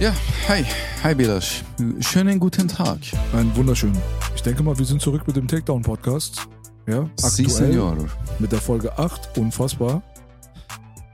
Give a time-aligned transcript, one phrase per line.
[0.00, 0.14] Ja,
[0.48, 0.64] hi.
[1.02, 1.62] Hi Belasch.
[2.00, 2.98] Schönen guten Tag.
[3.34, 3.98] Einen wunderschönen.
[4.34, 6.48] Ich denke mal, wir sind zurück mit dem Takedown-Podcast.
[6.86, 8.08] Ja, Si, aktuell senor.
[8.38, 9.36] mit der Folge 8.
[9.38, 10.02] Unfassbar.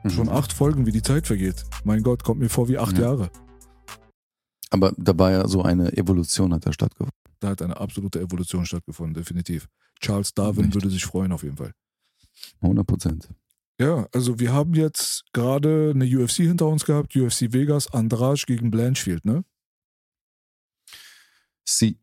[0.05, 0.11] Mhm.
[0.11, 1.65] Schon acht Folgen, wie die Zeit vergeht.
[1.85, 3.05] Mein Gott, kommt mir vor wie acht Ja.
[3.07, 3.31] Jahre.
[4.71, 7.13] Aber da war ja so eine Evolution hat da stattgefunden.
[7.41, 9.67] Da hat eine absolute Evolution stattgefunden, definitiv.
[10.01, 10.75] Charles Darwin Echt?
[10.75, 11.73] würde sich freuen, auf jeden Fall.
[12.61, 13.29] 100 Prozent.
[13.79, 18.71] Ja, also wir haben jetzt gerade eine UFC hinter uns gehabt, UFC Vegas, Andrade gegen
[18.71, 19.45] Blanchfield, ne?
[21.69, 21.99] Si.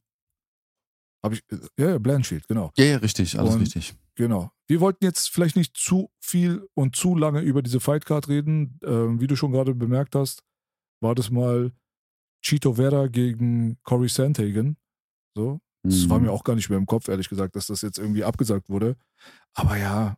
[1.23, 1.43] Hab ich,
[1.77, 2.71] ja, ja, Blanchfield, genau.
[2.77, 3.95] Ja, ja, richtig, alles Und- richtig.
[4.15, 4.51] Genau.
[4.67, 8.77] Wir wollten jetzt vielleicht nicht zu viel und zu lange über diese Fightcard reden.
[8.83, 10.43] Ähm, wie du schon gerade bemerkt hast,
[11.01, 11.71] war das mal
[12.45, 14.77] Chito Vera gegen Corey Sandhagen.
[15.35, 15.59] So.
[15.81, 16.09] Das Mhm.
[16.11, 18.69] war mir auch gar nicht mehr im Kopf, ehrlich gesagt, dass das jetzt irgendwie abgesagt
[18.69, 18.95] wurde.
[19.53, 20.17] Aber ja,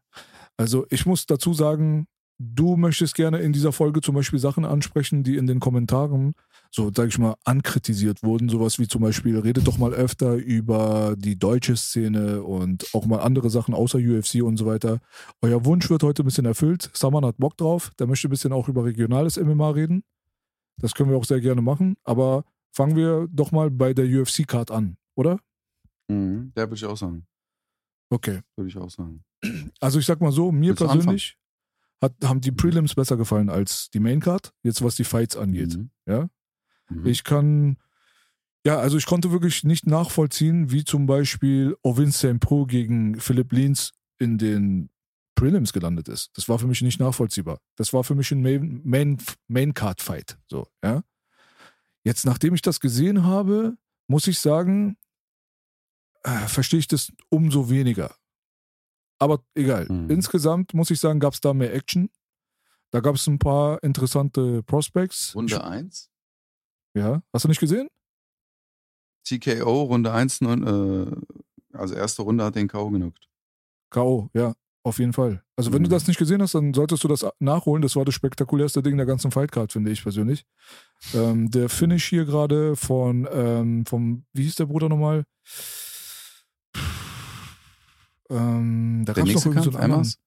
[0.57, 5.23] also ich muss dazu sagen, du möchtest gerne in dieser Folge zum Beispiel Sachen ansprechen,
[5.23, 6.33] die in den Kommentaren,
[6.71, 8.49] so sag ich mal, ankritisiert wurden.
[8.49, 13.19] Sowas wie zum Beispiel, redet doch mal öfter über die deutsche Szene und auch mal
[13.19, 14.99] andere Sachen außer UFC und so weiter.
[15.41, 16.89] Euer Wunsch wird heute ein bisschen erfüllt.
[16.93, 17.91] Saman hat Bock drauf.
[17.99, 20.03] Der möchte ein bisschen auch über regionales MMA reden.
[20.77, 21.95] Das können wir auch sehr gerne machen.
[22.03, 25.39] Aber fangen wir doch mal bei der UFC-Card an, oder?
[26.09, 26.51] Mhm.
[26.55, 27.25] Ja, würde ich auch sagen.
[28.09, 28.41] Okay.
[28.55, 29.23] Würde ich auch sagen.
[29.79, 31.37] Also ich sag mal so, mir Willst persönlich
[32.01, 35.77] hat, haben die Prelims besser gefallen als die Maincard, jetzt was die Fights angeht.
[35.77, 35.89] Mhm.
[36.05, 36.29] Ja?
[36.89, 37.05] Mhm.
[37.05, 37.77] Ich kann,
[38.65, 42.39] ja, also ich konnte wirklich nicht nachvollziehen, wie zum Beispiel Ovin St.
[42.39, 44.89] Pro gegen Philipp Lins in den
[45.35, 46.31] Prelims gelandet ist.
[46.35, 47.59] Das war für mich nicht nachvollziehbar.
[47.75, 49.17] Das war für mich ein Main, Main,
[49.47, 50.37] Main-Card-Fight.
[50.47, 51.03] So, ja.
[52.03, 53.77] Jetzt, nachdem ich das gesehen habe,
[54.07, 54.95] muss ich sagen,
[56.47, 58.15] verstehe ich das umso weniger.
[59.19, 59.87] Aber egal.
[59.89, 60.09] Mhm.
[60.09, 62.09] Insgesamt muss ich sagen, gab es da mehr Action.
[62.91, 65.35] Da gab es ein paar interessante Prospects.
[65.35, 66.09] Runde 1.
[66.95, 67.89] Ja, hast du nicht gesehen?
[69.27, 71.05] TKO, Runde 1, äh,
[71.73, 72.89] also erste Runde hat den K.O.
[72.91, 73.27] genockt.
[73.89, 74.53] K.O., ja,
[74.83, 75.43] auf jeden Fall.
[75.55, 75.93] Also, wenn du Mhm.
[75.93, 77.81] das nicht gesehen hast, dann solltest du das nachholen.
[77.81, 80.45] Das war das spektakulärste Ding der ganzen Fightcard, finde ich persönlich.
[81.13, 85.25] Ähm, der Finish hier gerade von, ähm, vom, wie hieß der Bruder nochmal?
[88.29, 90.19] Ähm, da Der gab's nächste irgendwie Kampf, einen Emmas?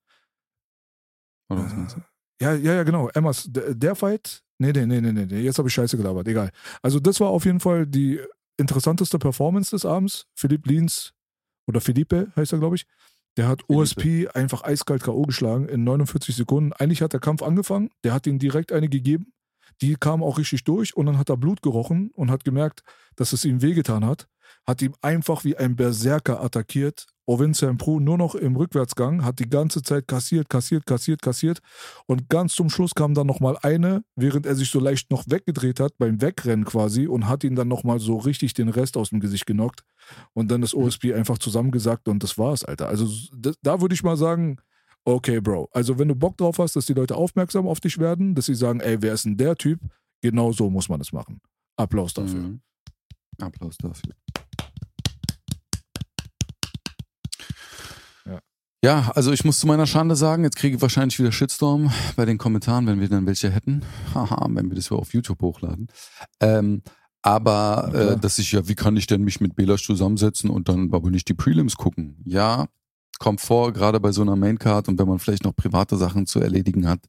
[1.51, 2.01] Oder was meinst du?
[2.41, 3.09] Ja, ja, ja, genau.
[3.09, 4.43] Emmas, der, der Fight.
[4.59, 5.41] Nee, nee, nee, nee, nee.
[5.41, 6.29] Jetzt habe ich Scheiße gelabert.
[6.29, 6.51] Egal.
[6.83, 8.21] Also, das war auf jeden Fall die
[8.57, 10.27] interessanteste Performance des Abends.
[10.35, 11.15] Philipp Lins,
[11.69, 12.87] oder Felipe heißt er, glaube ich.
[13.37, 15.23] Der hat OSP einfach eiskalt K.O.
[15.23, 16.73] geschlagen in 49 Sekunden.
[16.73, 17.91] Eigentlich hat der Kampf angefangen.
[18.03, 19.33] Der hat ihm direkt eine gegeben.
[19.81, 22.83] Die kam auch richtig durch und dann hat er Blut gerochen und hat gemerkt,
[23.15, 24.27] dass es ihm wehgetan hat.
[24.67, 27.07] Hat ihm einfach wie ein Berserker attackiert.
[27.29, 27.77] Ovin St.
[27.77, 31.59] Pro nur noch im Rückwärtsgang, hat die ganze Zeit kassiert, kassiert, kassiert, kassiert.
[32.07, 35.79] Und ganz zum Schluss kam dann nochmal eine, während er sich so leicht noch weggedreht
[35.79, 39.21] hat, beim Wegrennen quasi, und hat ihn dann nochmal so richtig den Rest aus dem
[39.21, 39.83] Gesicht genockt.
[40.33, 42.89] Und dann das OSP einfach zusammengesackt und das war's, Alter.
[42.89, 43.07] Also
[43.37, 44.57] da, da würde ich mal sagen,
[45.05, 45.69] okay, Bro.
[45.73, 48.55] Also wenn du Bock drauf hast, dass die Leute aufmerksam auf dich werden, dass sie
[48.55, 49.81] sagen, ey, wer ist denn der Typ?
[50.23, 51.43] Genau so muss man es machen.
[51.77, 52.41] Applaus dafür.
[52.41, 52.63] Mhm.
[53.39, 54.15] Applaus dafür.
[58.85, 59.11] Ja.
[59.15, 62.39] Also ich muss zu meiner Schande sagen, jetzt kriege ich wahrscheinlich wieder Shitstorm bei den
[62.39, 63.83] Kommentaren, wenn wir dann welche hätten.
[64.15, 65.89] Haha, wenn wir das auf YouTube hochladen.
[66.41, 66.83] Ähm,
[67.23, 68.13] aber klar.
[68.13, 71.11] äh, dass ich ja, wie kann ich denn mich mit Belasch zusammensetzen und dann aber
[71.11, 72.17] nicht die Prelims gucken?
[72.25, 72.67] Ja,
[73.19, 76.39] kommt vor, gerade bei so einer Maincard und wenn man vielleicht noch private Sachen zu
[76.41, 77.01] erledigen hat.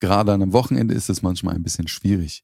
[0.00, 2.42] Gerade an einem Wochenende ist es manchmal ein bisschen schwierig.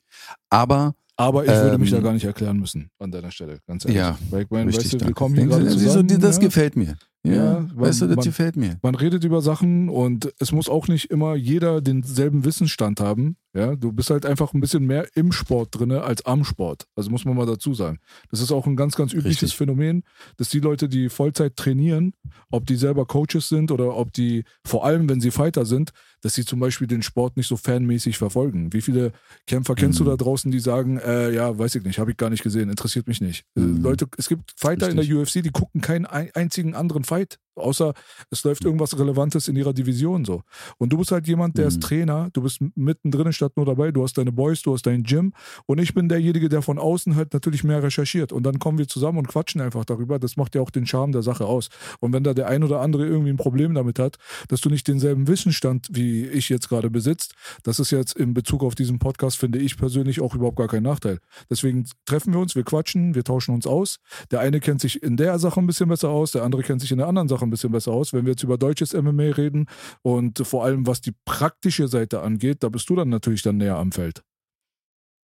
[0.49, 3.85] Aber Aber ich würde mich Ähm, da gar nicht erklären müssen an deiner Stelle, ganz
[3.85, 3.99] ehrlich.
[3.99, 6.21] Ja, Weil ich meine, richtig, weißt du, wir kommen hier gerade zusammen.
[6.21, 6.43] das ja?
[6.43, 6.97] gefällt mir.
[7.27, 8.79] Ja, Ja, weißt du, man- das gefällt mir.
[8.83, 13.37] Man redet über Sachen und es muss auch nicht immer jeder denselben Wissensstand haben.
[13.53, 16.87] Ja, du bist halt einfach ein bisschen mehr im Sport drinne als am Sport.
[16.95, 17.99] Also muss man mal dazu sagen.
[18.31, 19.57] Das ist auch ein ganz, ganz übliches Richtig.
[19.59, 20.05] Phänomen,
[20.37, 22.13] dass die Leute, die Vollzeit trainieren,
[22.51, 26.35] ob die selber Coaches sind oder ob die, vor allem wenn sie Fighter sind, dass
[26.35, 28.73] sie zum Beispiel den Sport nicht so fanmäßig verfolgen.
[28.73, 29.11] Wie viele
[29.49, 30.09] Kämpfer kennst du Mhm.
[30.11, 33.09] da draußen, die sagen, äh, ja, weiß ich nicht, habe ich gar nicht gesehen, interessiert
[33.09, 33.45] mich nicht.
[33.57, 33.83] Äh, Mhm.
[33.83, 35.19] Leute, es gibt Fighter in der Richtig.
[35.19, 37.39] UFC, die gucken keinen ein- einzigen anderen Fight.
[37.57, 37.95] Außer
[38.31, 40.43] es läuft irgendwas Relevantes in ihrer Division so.
[40.79, 41.69] Und du bist halt jemand, der Mhm.
[41.69, 45.03] ist Trainer, du bist mittendrin statt nur dabei, du hast deine Boys, du hast dein
[45.03, 45.33] Gym
[45.67, 48.33] und ich bin derjenige, der von außen halt natürlich mehr recherchiert.
[48.33, 50.19] Und dann kommen wir zusammen und quatschen einfach darüber.
[50.19, 51.69] Das macht ja auch den Charme der Sache aus.
[52.01, 54.17] Und wenn da der ein oder andere irgendwie ein Problem damit hat,
[54.49, 58.63] dass du nicht denselben Wissensstand wie ich jetzt gerade besitzt, das ist jetzt in Bezug
[58.63, 61.19] auf diesen Podcast, finde ich persönlich auch überhaupt gar kein Nachteil.
[61.51, 63.99] Deswegen treffen wir uns, wir quatschen, wir tauschen uns aus.
[64.31, 66.93] Der eine kennt sich in der Sache ein bisschen besser aus, der andere kennt sich
[66.93, 68.13] in der anderen Sache ein bisschen besser aus.
[68.13, 69.67] Wenn wir jetzt über deutsches MMA reden
[70.03, 73.77] und vor allem was die praktische Seite angeht, da bist du dann natürlich dann näher
[73.77, 74.23] am Feld.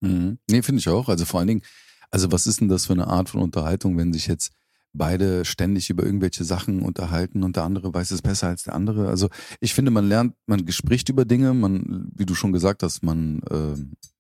[0.01, 0.39] Mhm.
[0.49, 1.09] Nee, finde ich auch.
[1.09, 1.63] Also vor allen Dingen,
[2.11, 4.51] also was ist denn das für eine Art von Unterhaltung, wenn sich jetzt
[4.93, 9.07] beide ständig über irgendwelche Sachen unterhalten und der andere weiß es besser als der andere.
[9.09, 9.29] Also
[9.59, 13.41] ich finde, man lernt, man spricht über Dinge, man, wie du schon gesagt hast, man
[13.49, 13.75] äh,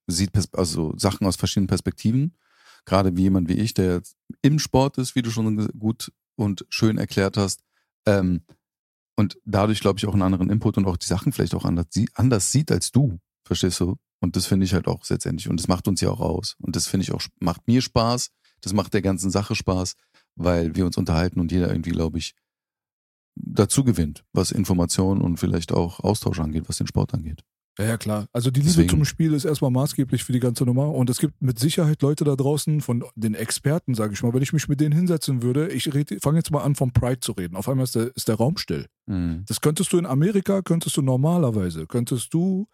[0.07, 2.35] sieht also Sachen aus verschiedenen Perspektiven.
[2.85, 6.65] Gerade wie jemand wie ich, der jetzt im Sport ist, wie du schon gut und
[6.69, 7.61] schön erklärt hast.
[8.05, 8.45] Ähm,
[9.15, 11.87] und dadurch, glaube ich, auch einen anderen Input und auch die Sachen vielleicht auch anders,
[12.15, 13.19] anders sieht als du.
[13.45, 13.97] Verstehst du?
[14.19, 15.49] Und das finde ich halt auch letztendlich.
[15.49, 16.55] Und das macht uns ja auch aus.
[16.59, 18.29] Und das finde ich auch, macht mir Spaß.
[18.61, 19.95] Das macht der ganzen Sache Spaß,
[20.35, 22.33] weil wir uns unterhalten und jeder irgendwie, glaube ich,
[23.35, 27.43] dazu gewinnt, was Information und vielleicht auch Austausch angeht, was den Sport angeht.
[27.79, 28.27] Ja, ja, klar.
[28.33, 30.89] Also die Liebe Deswegen- zum Spiel ist erstmal maßgeblich für die ganze Nummer.
[30.93, 34.43] Und es gibt mit Sicherheit Leute da draußen von den Experten, sage ich mal, wenn
[34.43, 35.89] ich mich mit denen hinsetzen würde, ich
[36.21, 37.55] fange jetzt mal an, vom Pride zu reden.
[37.55, 38.85] Auf einmal ist der, ist der Raum still.
[39.07, 39.43] Mhm.
[39.47, 42.67] Das könntest du in Amerika, könntest du normalerweise, könntest du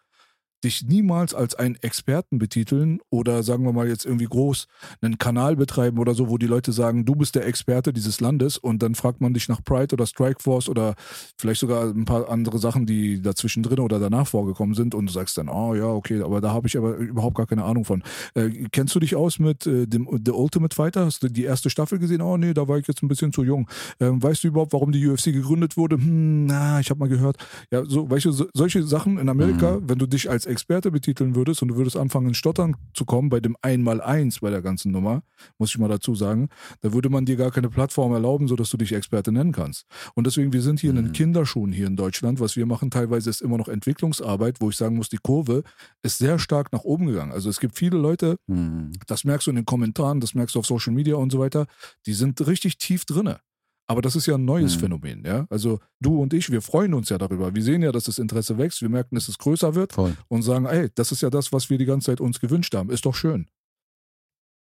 [0.64, 4.68] dich niemals als einen Experten betiteln oder sagen wir mal jetzt irgendwie groß
[5.02, 8.58] einen Kanal betreiben oder so, wo die Leute sagen, du bist der Experte dieses Landes
[8.58, 10.96] und dann fragt man dich nach Pride oder Strikeforce oder
[11.38, 15.14] vielleicht sogar ein paar andere Sachen, die dazwischen drin oder danach vorgekommen sind und du
[15.14, 18.04] sagst dann, oh ja, okay, aber da habe ich aber überhaupt gar keine Ahnung von.
[18.34, 21.06] Äh, kennst du dich aus mit äh, dem The Ultimate Fighter?
[21.06, 22.22] Hast du die erste Staffel gesehen?
[22.22, 23.70] Oh nee, da war ich jetzt ein bisschen zu jung.
[24.00, 25.96] Ähm, weißt du überhaupt, warum die UFC gegründet wurde?
[25.96, 27.38] Hm, na, ich habe mal gehört.
[27.72, 31.36] Ja, so, weißt du, so, solche Sachen in Amerika, wenn du dich als Experte betiteln
[31.36, 34.92] würdest und du würdest anfangen, ins Stottern zu kommen bei dem Einmaleins bei der ganzen
[34.92, 35.24] Nummer,
[35.57, 36.50] muss ich mal dazu sagen,
[36.81, 39.86] da würde man dir gar keine Plattform erlauben, sodass du dich Experte nennen kannst.
[40.16, 41.13] Und deswegen, wir sind hier in den Mhm.
[41.13, 42.40] Kinderschuhen hier in Deutschland.
[42.40, 45.63] Was wir machen teilweise ist immer noch Entwicklungsarbeit, wo ich sagen muss, die Kurve
[46.04, 47.31] ist sehr stark nach oben gegangen.
[47.31, 48.92] Also es gibt viele Leute, Mhm.
[49.07, 51.68] das merkst du in den Kommentaren, das merkst du auf Social Media und so weiter,
[52.06, 53.40] die sind richtig tief drinne.
[53.89, 54.80] Aber das ist ja ein neues Mhm.
[54.81, 55.47] Phänomen, ja.
[55.50, 57.56] Also du und ich, wir freuen uns ja darüber.
[57.56, 58.81] Wir sehen ja, dass das Interesse wächst.
[58.83, 60.15] Wir merken, dass es größer wird Voll.
[60.27, 62.91] und sagen, ey, das ist ja das, was wir die ganze Zeit uns gewünscht haben.
[62.91, 63.47] Ist doch schön.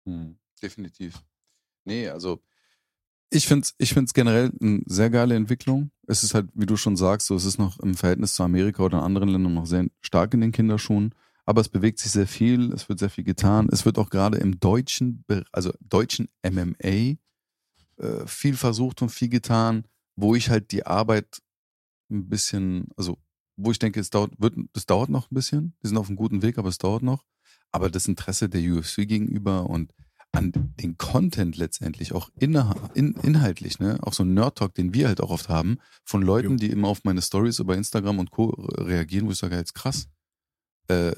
[0.05, 0.37] Mhm.
[0.63, 1.23] Definitiv.
[1.85, 2.41] Nee, also
[3.31, 5.91] ich finde es ich find's generell eine sehr geile Entwicklung.
[6.07, 8.85] Es ist halt, wie du schon sagst, so, es ist noch im Verhältnis zu Amerika
[8.85, 11.13] oder anderen Ländern noch sehr stark in den Kinderschuhen.
[11.45, 13.69] Aber es bewegt sich sehr viel, es wird sehr viel getan.
[13.73, 17.17] Es wird auch gerade im deutschen, also deutschen MMA
[17.99, 19.85] äh, viel versucht und viel getan,
[20.17, 21.43] wo ich halt die Arbeit
[22.11, 23.19] ein bisschen, also
[23.57, 25.75] wo ich denke, es dauert, wird, das dauert noch ein bisschen.
[25.83, 27.25] Die sind auf einem guten Weg, aber es dauert noch.
[27.73, 29.93] Aber das Interesse der UFC gegenüber und
[30.33, 35.09] an den Content letztendlich, auch innerha- in, inhaltlich, ne, auch so ein Nerd-Talk, den wir
[35.09, 36.57] halt auch oft haben, von Leuten, Jo.
[36.57, 38.51] die immer auf meine Stories über Instagram und Co.
[38.51, 40.09] reagieren, wo ich sage, jetzt krass.
[40.89, 41.13] Äh,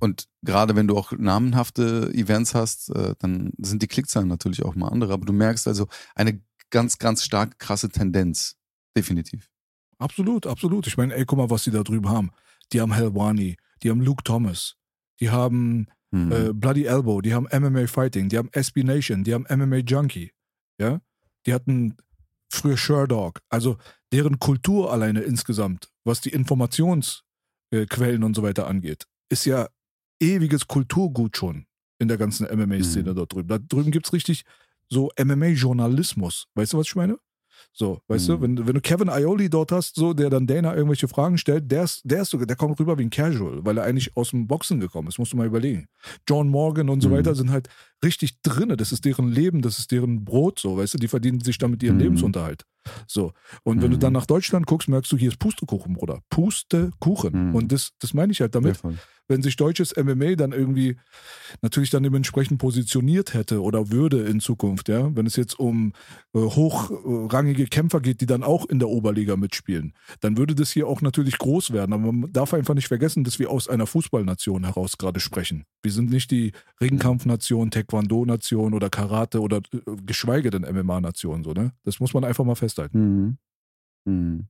[0.00, 4.74] und gerade wenn du auch namenhafte Events hast, äh, dann sind die Klickzahlen natürlich auch
[4.74, 5.12] mal andere.
[5.12, 6.40] Aber du merkst also eine
[6.70, 8.56] ganz, ganz stark krasse Tendenz.
[8.96, 9.50] Definitiv.
[9.98, 10.86] Absolut, absolut.
[10.86, 12.30] Ich meine, ey, guck mal, was die da drüben haben.
[12.72, 14.76] Die haben Helwani, die haben Luke Thomas,
[15.20, 16.32] die haben Mhm.
[16.32, 20.30] äh, Bloody Elbow, die haben MMA Fighting, die haben SB Nation, die haben MMA Junkie,
[20.80, 21.00] ja,
[21.44, 21.96] die hatten
[22.52, 23.78] früher Sherdog, also
[24.12, 29.68] deren Kultur alleine insgesamt, was die Informationsquellen und so weiter angeht, ist ja
[30.32, 31.66] ewiges Kulturgut schon
[31.98, 33.16] in der ganzen MMA-Szene Mhm.
[33.16, 33.48] dort drüben.
[33.48, 34.44] Da drüben gibt's richtig
[34.88, 35.10] so
[35.64, 36.46] MMA-Journalismus.
[36.54, 37.18] Weißt du, was ich meine?
[37.72, 38.32] So, weißt Mhm.
[38.32, 41.70] du, wenn, wenn du Kevin Ioli dort hast, so, der dann Dana irgendwelche Fragen stellt,
[41.72, 44.30] der ist, der ist sogar, der kommt rüber wie ein Casual, weil er eigentlich aus
[44.30, 45.86] dem Boxen gekommen ist, musst du mal überlegen.
[46.28, 47.12] John Morgan und so Mhm.
[47.14, 47.68] weiter sind halt
[48.04, 51.40] richtig drinne, das ist deren Leben, das ist deren Brot, so, weißt du, die verdienen
[51.40, 52.02] sich damit ihren Mhm.
[52.02, 52.64] Lebensunterhalt.
[53.08, 53.32] So.
[53.64, 54.00] Und wenn du Mhm.
[54.00, 56.20] dann nach Deutschland guckst, merkst du, hier ist Pustekuchen, Bruder.
[56.30, 57.48] Pustekuchen.
[57.50, 57.54] Mhm.
[57.54, 58.98] Und das, das meine ich halt damit voll.
[59.28, 60.96] Wenn sich deutsches MMA dann irgendwie
[61.62, 65.92] natürlich dann dementsprechend positioniert hätte oder würde in Zukunft, ja, wenn es jetzt um
[66.34, 70.86] äh, hochrangige Kämpfer geht, die dann auch in der Oberliga mitspielen, dann würde das hier
[70.86, 71.92] auch natürlich groß werden.
[71.92, 75.64] Aber man darf einfach nicht vergessen, dass wir aus einer Fußballnation heraus gerade sprechen.
[75.82, 81.72] Wir sind nicht die Ringkampfnation, Taekwondo-Nation oder Karate oder äh, geschweige denn MMA-Nation, so, ne?
[81.84, 82.98] Das muss man einfach mal festhalten.
[82.98, 83.38] Mhm.
[84.12, 84.48] Mhm.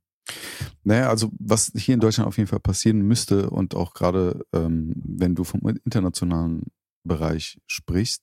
[0.82, 4.92] Naja, also was hier in Deutschland auf jeden Fall passieren müsste und auch gerade, ähm,
[4.96, 6.64] wenn du vom internationalen
[7.04, 8.22] Bereich sprichst,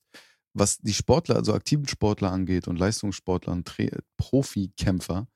[0.54, 3.70] was die Sportler, also aktiven Sportler angeht und Leistungssportler und
[4.16, 5.26] Profikämpfer,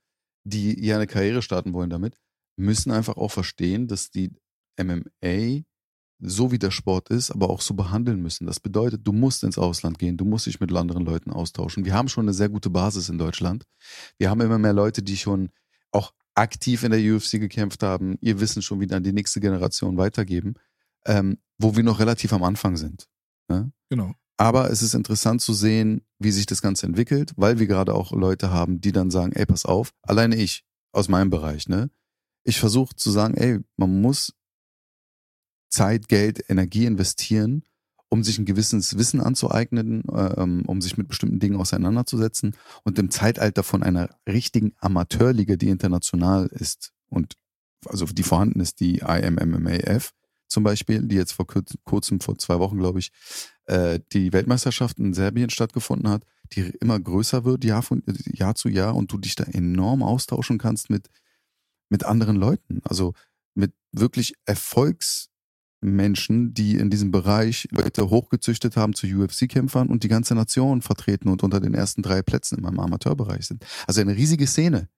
[0.44, 2.16] die hier eine Karriere starten wollen damit,
[2.56, 4.32] müssen einfach auch verstehen, dass die
[4.78, 5.62] MMA
[6.18, 8.46] so wie der Sport ist, aber auch so behandeln müssen.
[8.46, 11.84] Das bedeutet, du musst ins Ausland gehen, du musst dich mit anderen Leuten austauschen.
[11.84, 13.64] Wir haben schon eine sehr gute Basis in Deutschland.
[14.18, 15.50] Wir haben immer mehr Leute, die schon
[16.36, 20.54] aktiv in der UFC gekämpft haben, ihr Wissen schon wieder an die nächste Generation weitergeben,
[21.06, 23.08] ähm, wo wir noch relativ am Anfang sind.
[23.48, 23.72] Ne?
[23.88, 24.14] Genau.
[24.36, 28.12] Aber es ist interessant zu sehen, wie sich das Ganze entwickelt, weil wir gerade auch
[28.12, 31.90] Leute haben, die dann sagen, ey, pass auf, alleine ich aus meinem Bereich, ne?
[32.44, 34.34] Ich versuche zu sagen, ey, man muss
[35.68, 37.64] Zeit, Geld, Energie investieren,
[38.08, 42.54] um sich ein gewisses Wissen anzueignen, äh, um sich mit bestimmten Dingen auseinanderzusetzen.
[42.84, 47.34] Und im Zeitalter von einer richtigen Amateurliga, die international ist und
[47.86, 50.12] also die vorhanden ist, die IMMMAF
[50.48, 53.10] zum Beispiel, die jetzt vor kurzem, vor zwei Wochen, glaube ich,
[53.64, 58.68] äh, die Weltmeisterschaft in Serbien stattgefunden hat, die immer größer wird, Jahr, von, Jahr zu
[58.68, 61.08] Jahr, und du dich da enorm austauschen kannst mit,
[61.88, 62.80] mit anderen Leuten.
[62.84, 63.14] Also
[63.54, 65.30] mit wirklich Erfolgs-
[65.92, 71.28] Menschen, die in diesem Bereich Leute hochgezüchtet haben zu UFC-Kämpfern und die ganze Nation vertreten
[71.28, 73.64] und unter den ersten drei Plätzen in meinem Amateurbereich sind.
[73.86, 74.88] Also eine riesige Szene,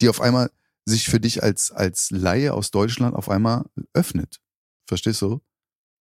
[0.00, 0.50] die auf einmal
[0.84, 4.40] sich für dich als, als Laie aus Deutschland auf einmal öffnet.
[4.86, 5.40] Verstehst du?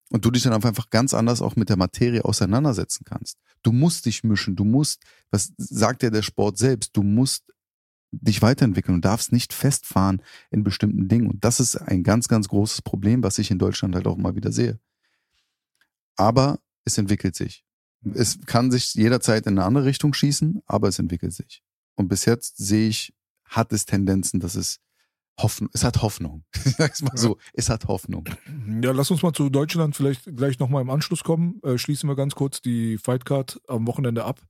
[0.10, 3.38] Und du dich dann einfach ganz anders auch mit der Materie auseinandersetzen kannst.
[3.62, 7.44] Du musst dich mischen, du musst, was sagt ja der Sport selbst, du musst
[8.12, 11.30] dich weiterentwickeln und darfst nicht festfahren in bestimmten Dingen.
[11.30, 14.36] Und das ist ein ganz, ganz großes Problem, was ich in Deutschland halt auch mal
[14.36, 14.80] wieder sehe.
[16.16, 17.66] Aber es entwickelt sich.
[18.14, 21.64] Es kann sich jederzeit in eine andere Richtung schießen, aber es entwickelt sich.
[21.96, 23.14] Und bis jetzt sehe ich,
[23.46, 24.80] hat es Tendenzen, dass es
[25.40, 26.44] Hoffnung, es hat Hoffnung.
[26.54, 28.28] Sag's mal so, es hat Hoffnung.
[28.82, 31.62] Ja, lass uns mal zu Deutschland vielleicht gleich nochmal im Anschluss kommen.
[31.64, 34.42] Äh, schließen wir ganz kurz die Fightcard am Wochenende ab.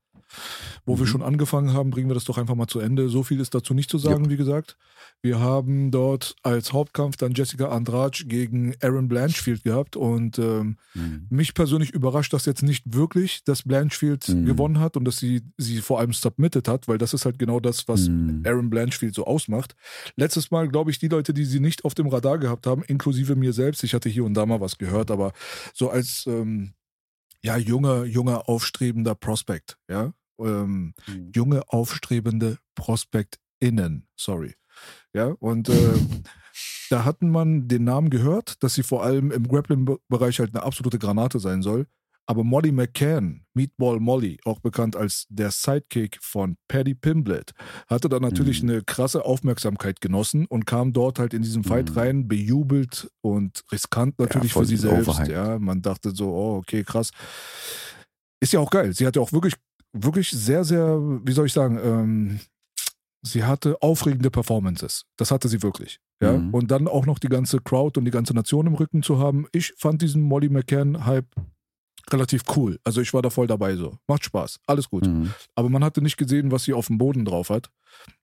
[0.85, 0.99] Wo mhm.
[0.99, 3.09] wir schon angefangen haben, bringen wir das doch einfach mal zu Ende.
[3.09, 4.29] So viel ist dazu nicht zu sagen, ja.
[4.29, 4.77] wie gesagt.
[5.21, 11.25] Wir haben dort als Hauptkampf dann Jessica Andrade gegen Aaron Blanchfield gehabt und ähm, mhm.
[11.29, 14.45] mich persönlich überrascht das jetzt nicht wirklich, dass Blanchfield mhm.
[14.45, 17.59] gewonnen hat und dass sie sie vor allem submitted hat, weil das ist halt genau
[17.59, 18.43] das, was mhm.
[18.45, 19.75] Aaron Blanchfield so ausmacht.
[20.15, 23.35] Letztes Mal, glaube ich, die Leute, die sie nicht auf dem Radar gehabt haben, inklusive
[23.35, 25.33] mir selbst, ich hatte hier und da mal was gehört, aber
[25.73, 26.73] so als ähm,
[27.47, 30.11] ja, junger, junger, aufstrebender Prospect, ja.
[30.37, 31.31] Ähm, mhm.
[31.33, 34.53] Junge, aufstrebende ProspektInnen, sorry.
[35.13, 35.93] Ja, und äh,
[36.89, 40.99] da hatten man den Namen gehört, dass sie vor allem im Grappling-Bereich halt eine absolute
[40.99, 41.87] Granate sein soll.
[42.29, 47.53] Aber Molly McCann, Meatball Molly, auch bekannt als der Sidekick von Paddy Pimblett,
[47.87, 48.69] hatte dann natürlich mhm.
[48.69, 51.97] eine krasse Aufmerksamkeit genossen und kam dort halt in diesen Fight mhm.
[51.97, 55.07] rein, bejubelt und riskant natürlich ja, für sie selbst.
[55.07, 55.31] Overhyped.
[55.31, 57.11] Ja, man dachte so, oh, okay, krass.
[58.41, 58.93] Ist ja auch geil.
[58.93, 59.53] Sie hatte auch wirklich,
[59.93, 62.39] wirklich sehr, sehr, wie soll ich sagen, ähm,
[63.21, 65.05] sie hatte aufregende Performances.
[65.15, 65.99] Das hatte sie wirklich.
[66.21, 66.53] Ja, mhm.
[66.53, 69.45] und dann auch noch die ganze Crowd und die ganze Nation im Rücken zu haben.
[69.53, 71.27] Ich fand diesen Molly McCann-Hype
[72.11, 72.79] relativ cool.
[72.83, 73.97] Also ich war da voll dabei so.
[74.07, 75.07] Macht Spaß, alles gut.
[75.07, 75.31] Mhm.
[75.55, 77.69] Aber man hatte nicht gesehen, was sie auf dem Boden drauf hat.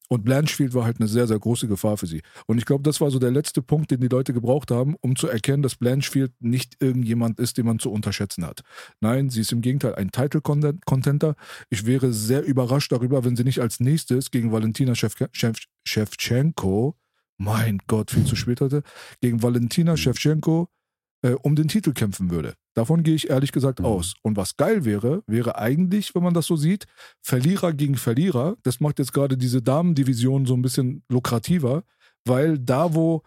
[0.08, 2.20] Und Blanchfield war halt eine sehr, sehr große Gefahr für sie.
[2.46, 5.16] Und ich glaube, das war so der letzte Punkt, den die Leute gebraucht haben, um
[5.16, 8.60] zu erkennen, dass Blanchfield nicht irgendjemand ist, den man zu unterschätzen hat.
[9.00, 11.36] Nein, sie ist im Gegenteil ein Title-Contenter.
[11.70, 16.96] Ich wäre sehr überrascht darüber, wenn sie nicht als nächstes gegen Valentina Shevchenko,
[17.38, 18.82] mein Gott, viel zu spät heute,
[19.22, 19.96] gegen Valentina mhm.
[19.96, 20.68] Shevchenko
[21.24, 22.54] äh, um den Titel kämpfen würde.
[22.74, 23.86] Davon gehe ich ehrlich gesagt mhm.
[23.86, 24.14] aus.
[24.22, 26.86] Und was geil wäre, wäre eigentlich, wenn man das so sieht,
[27.22, 28.56] Verlierer gegen Verlierer.
[28.62, 31.84] Das macht jetzt gerade diese Damendivision so ein bisschen lukrativer,
[32.26, 33.22] weil da, wo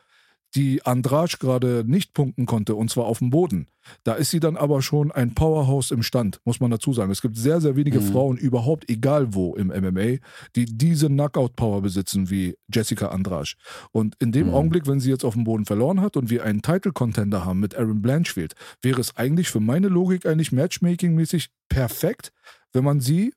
[0.56, 3.68] die Andrasch gerade nicht punkten konnte, und zwar auf dem Boden.
[4.04, 7.12] Da ist sie dann aber schon ein Powerhouse im Stand, muss man dazu sagen.
[7.12, 8.12] Es gibt sehr, sehr wenige mhm.
[8.12, 10.18] Frauen, überhaupt egal wo im MMA,
[10.56, 13.56] die diese Knockout-Power besitzen wie Jessica Andrasch.
[13.92, 14.54] Und in dem mhm.
[14.54, 17.76] Augenblick, wenn sie jetzt auf dem Boden verloren hat und wir einen Title-Contender haben mit
[17.76, 22.32] Aaron Blanchfield, wäre es eigentlich für meine Logik eigentlich Matchmaking-mäßig perfekt,
[22.74, 23.34] wenn man sie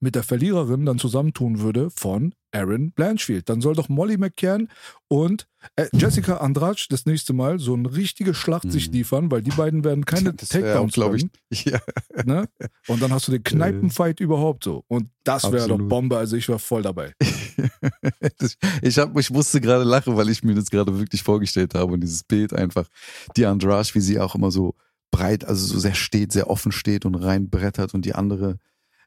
[0.00, 3.48] mit der Verliererin dann zusammentun würde von Aaron Blanchfield.
[3.48, 4.68] Dann soll doch Molly McCann
[5.08, 8.70] und äh, Jessica Andrade das nächste Mal so eine richtige Schlacht mhm.
[8.70, 11.26] sich liefern, weil die beiden werden keine das Takedowns glaube ich.
[11.64, 11.80] Ja.
[12.24, 12.48] Ne?
[12.86, 14.84] Und dann hast du den Kneipenfight überhaupt so.
[14.88, 16.16] Und das wäre doch Bombe.
[16.16, 17.12] Also ich war voll dabei.
[18.82, 22.00] ich, hab, ich musste gerade lachen, weil ich mir das gerade wirklich vorgestellt habe und
[22.00, 22.88] dieses Bild einfach,
[23.36, 24.74] die Andrade, wie sie auch immer so
[25.10, 28.58] breit, also so sehr steht, sehr offen steht und reinbrettert und die andere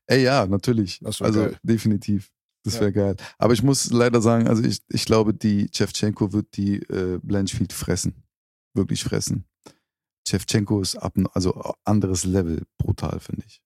[0.08, 1.01] Ey, ja, natürlich.
[1.05, 1.58] also geil.
[1.63, 2.31] definitiv.
[2.63, 2.91] Das wäre ja.
[2.91, 3.15] geil.
[3.38, 7.74] Aber ich muss leider sagen, also ich, ich glaube, die Chevchenko wird die äh, Blanchfield
[7.74, 8.24] fressen.
[8.74, 9.46] Wirklich fressen.
[10.27, 13.62] Chevchenko ist ab, also anderes Level, brutal, finde ich.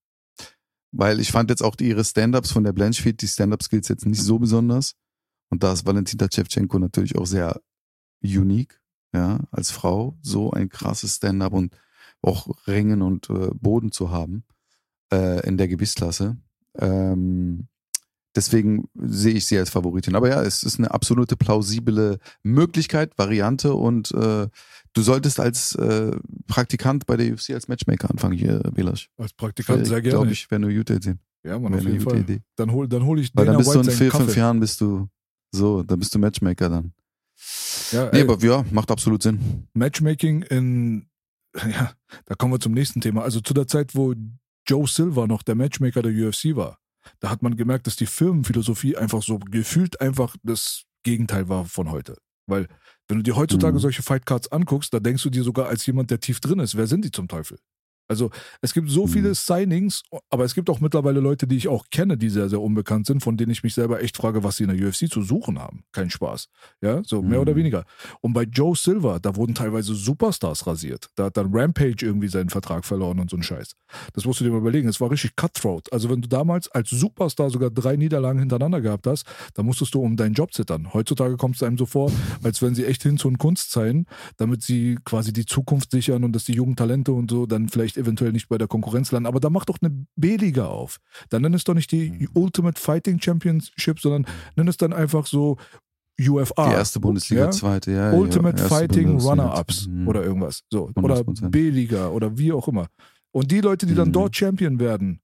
[0.91, 4.39] Weil ich fand jetzt auch ihre Stand-Ups von der Blanchfield, die Stand-Up-Skills jetzt nicht so
[4.39, 4.95] besonders.
[5.51, 7.61] Und da ist Valentina Shevchenko natürlich auch sehr
[8.23, 8.81] unique,
[9.13, 11.75] ja, als Frau so ein krasses Stand-up und
[12.21, 14.45] auch Ringen und äh, Boden zu haben
[15.11, 16.37] äh, in der Gewichtsklasse.
[16.77, 17.67] Ähm,
[18.35, 20.15] deswegen sehe ich sie als Favoritin.
[20.15, 24.47] Aber ja, es ist eine absolute plausible Möglichkeit, Variante und äh,
[24.93, 26.11] du solltest als äh,
[26.47, 29.09] Praktikant bei der UFC als Matchmaker anfangen hier, Belasch.
[29.17, 30.17] Als Praktikant sehr gerne.
[30.17, 31.15] Glaube ich, wäre eine gute Idee.
[31.43, 32.19] Ja, man, auf jeden Fall.
[32.19, 32.41] Idee.
[32.55, 34.23] Dann hol, dann hol ich Weil dann Dana bist du White in seinen vier, Kaffee.
[34.25, 35.07] fünf Jahren bist du
[35.51, 36.93] so, dann bist du Matchmaker dann.
[37.91, 39.67] Ja, Nee, ey, aber ja, macht absolut Sinn.
[39.73, 41.05] Matchmaking in,
[41.55, 41.93] ja,
[42.25, 43.21] da kommen wir zum nächsten Thema.
[43.21, 44.13] Also zu der Zeit, wo
[44.67, 46.77] Joe Silver noch der Matchmaker der UFC war,
[47.19, 51.91] da hat man gemerkt, dass die Firmenphilosophie einfach so gefühlt einfach das Gegenteil war von
[51.91, 52.17] heute.
[52.47, 52.67] Weil,
[53.07, 53.79] wenn du dir heutzutage Mhm.
[53.79, 56.87] solche Fightcards anguckst, da denkst du dir sogar als jemand, der tief drin ist, wer
[56.87, 57.59] sind die zum Teufel?
[58.07, 58.29] Also
[58.61, 59.09] es gibt so Mhm.
[59.09, 62.61] viele Signings, aber es gibt auch mittlerweile Leute, die ich auch kenne, die sehr, sehr
[62.61, 65.21] unbekannt sind, von denen ich mich selber echt frage, was sie in der UFC zu
[65.21, 65.83] suchen haben.
[65.91, 66.47] Kein Spaß.
[66.81, 67.41] Ja, so mehr Mhm.
[67.41, 67.85] oder weniger.
[68.21, 71.09] Und bei Joe Silver, da wurden teilweise Superstars rasiert.
[71.15, 73.71] Da hat dann Rampage irgendwie seinen Vertrag verloren und so ein Scheiß.
[74.13, 74.87] Das musst du dir mal überlegen.
[74.87, 75.91] Es war richtig cutthroat.
[75.91, 80.01] Also wenn du damals als Superstar sogar drei Niederlagen hintereinander gehabt hast, dann musstest du
[80.01, 80.93] um deinen Job zittern.
[80.93, 82.11] Heutzutage kommt es einem so vor,
[82.43, 84.05] als wenn sie echt hin zu Kunst zeigen,
[84.37, 87.94] damit sie quasi die Zukunft sichern und dass die jungen Talente und so dann vielleicht
[87.97, 89.27] eventuell nicht bei der Konkurrenz landen.
[89.27, 90.97] Aber da mach doch eine B-Liga auf.
[91.29, 92.27] Dann nenn es doch nicht die Mhm.
[92.33, 94.25] Ultimate Fighting Championship, sondern
[94.55, 95.57] nenn es dann einfach so
[96.19, 96.69] UFA.
[96.69, 97.51] Die erste Bundesliga, Ja?
[97.51, 98.11] zweite, ja.
[98.13, 100.07] Ultimate ja, Fighting Runner-Ups mhm.
[100.07, 100.61] oder irgendwas.
[100.71, 100.89] So.
[100.95, 101.49] Oder 100%.
[101.49, 102.87] B-Liga oder wie auch immer.
[103.31, 104.13] Und die Leute, die dann Mhm.
[104.13, 105.19] dort Champion werden,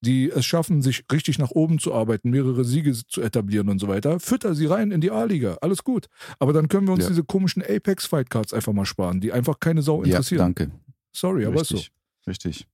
[0.00, 3.88] die es schaffen, sich richtig nach oben zu arbeiten, mehrere Siege zu etablieren und so
[3.88, 5.56] weiter, fütter sie rein in die A-Liga.
[5.60, 6.06] Alles gut.
[6.38, 7.08] Aber dann können wir uns Ja.
[7.10, 10.38] diese komischen Apex-Fight-Cards einfach mal sparen, die einfach keine Sau Ja, interessieren.
[10.38, 10.70] danke.
[11.12, 11.80] Sorry, aber ist so.
[12.28, 12.66] Richtig.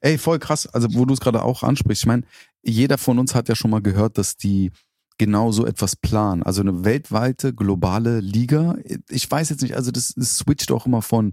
[0.00, 0.66] Ey, voll krass.
[0.66, 2.24] Also, wo du es gerade auch ansprichst, ich meine,
[2.62, 4.72] jeder von uns hat ja schon mal gehört, dass die
[5.18, 6.42] genau so etwas planen.
[6.42, 8.76] Also eine weltweite, globale Liga.
[9.08, 11.32] Ich weiß jetzt nicht, also das, das switcht auch immer von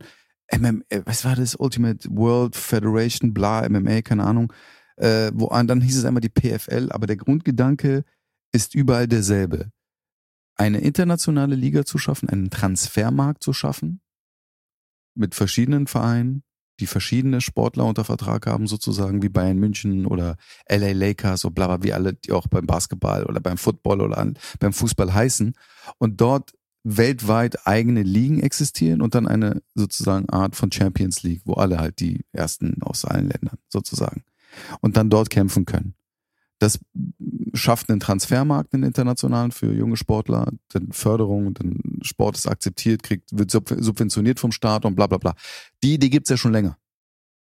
[0.52, 1.56] MMA, was war das?
[1.56, 4.52] Ultimate World Federation, bla, MMA, keine Ahnung.
[4.98, 8.04] Äh, wo, dann hieß es einmal die PFL, aber der Grundgedanke
[8.52, 9.72] ist überall derselbe.
[10.58, 14.02] Eine internationale Liga zu schaffen, einen Transfermarkt zu schaffen,
[15.14, 16.44] mit verschiedenen Vereinen,
[16.80, 20.38] die verschiedene Sportler unter Vertrag haben, sozusagen wie Bayern München oder
[20.70, 24.18] LA Lakers oder bla bla, wie alle, die auch beim Basketball oder beim Football oder
[24.18, 25.54] an, beim Fußball heißen.
[25.98, 31.54] Und dort weltweit eigene Ligen existieren und dann eine sozusagen Art von Champions League, wo
[31.54, 34.24] alle halt die ersten aus allen Ländern sozusagen
[34.82, 35.96] und dann dort kämpfen können.
[36.60, 36.80] Das
[37.56, 43.38] schafft einen Transfermarkt, einen internationalen für junge Sportler, dann Förderung, dann Sport ist akzeptiert, kriegt,
[43.38, 45.34] wird sub- subventioniert vom Staat und bla bla bla.
[45.84, 46.78] Die Idee gibt's ja schon länger.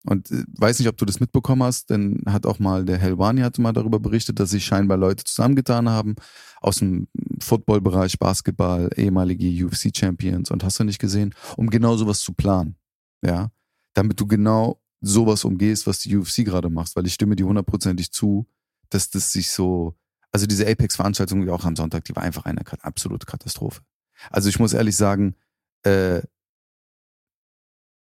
[0.06, 3.42] Und äh, weiß nicht, ob du das mitbekommen hast, denn hat auch mal der Helwani
[3.42, 6.16] hatte mal darüber berichtet, dass sich scheinbar Leute zusammengetan haben
[6.62, 7.08] aus dem
[7.42, 12.76] Footballbereich, Basketball, ehemalige UFC-Champions und hast du nicht gesehen, um genau sowas zu planen.
[13.24, 13.52] Ja,
[13.94, 18.12] damit du genau sowas umgehst, was die UFC gerade macht, weil ich stimme dir hundertprozentig
[18.12, 18.46] zu,
[18.90, 19.96] dass das sich so,
[20.32, 23.82] also diese Apex-Veranstaltung, die auch am Sonntag, die war einfach eine absolute Katastrophe.
[24.30, 25.36] Also ich muss ehrlich sagen,
[25.84, 26.22] äh,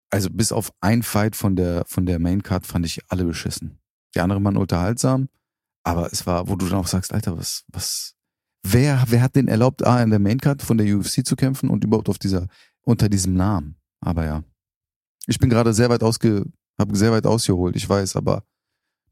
[0.09, 3.79] also bis auf ein Fight von der, von der Maincard fand ich alle beschissen.
[4.15, 5.29] Die anderen waren unterhaltsam,
[5.83, 8.15] aber es war, wo du dann auch sagst, Alter, was, was,
[8.63, 11.83] wer, wer hat den erlaubt, A, in der Maincard von der UFC zu kämpfen und
[11.83, 12.47] überhaupt auf dieser,
[12.81, 13.75] unter diesem Namen?
[13.99, 14.43] Aber ja.
[15.27, 16.45] Ich bin gerade sehr weit ausge,
[16.79, 18.43] habe sehr weit ausgeholt, ich weiß, aber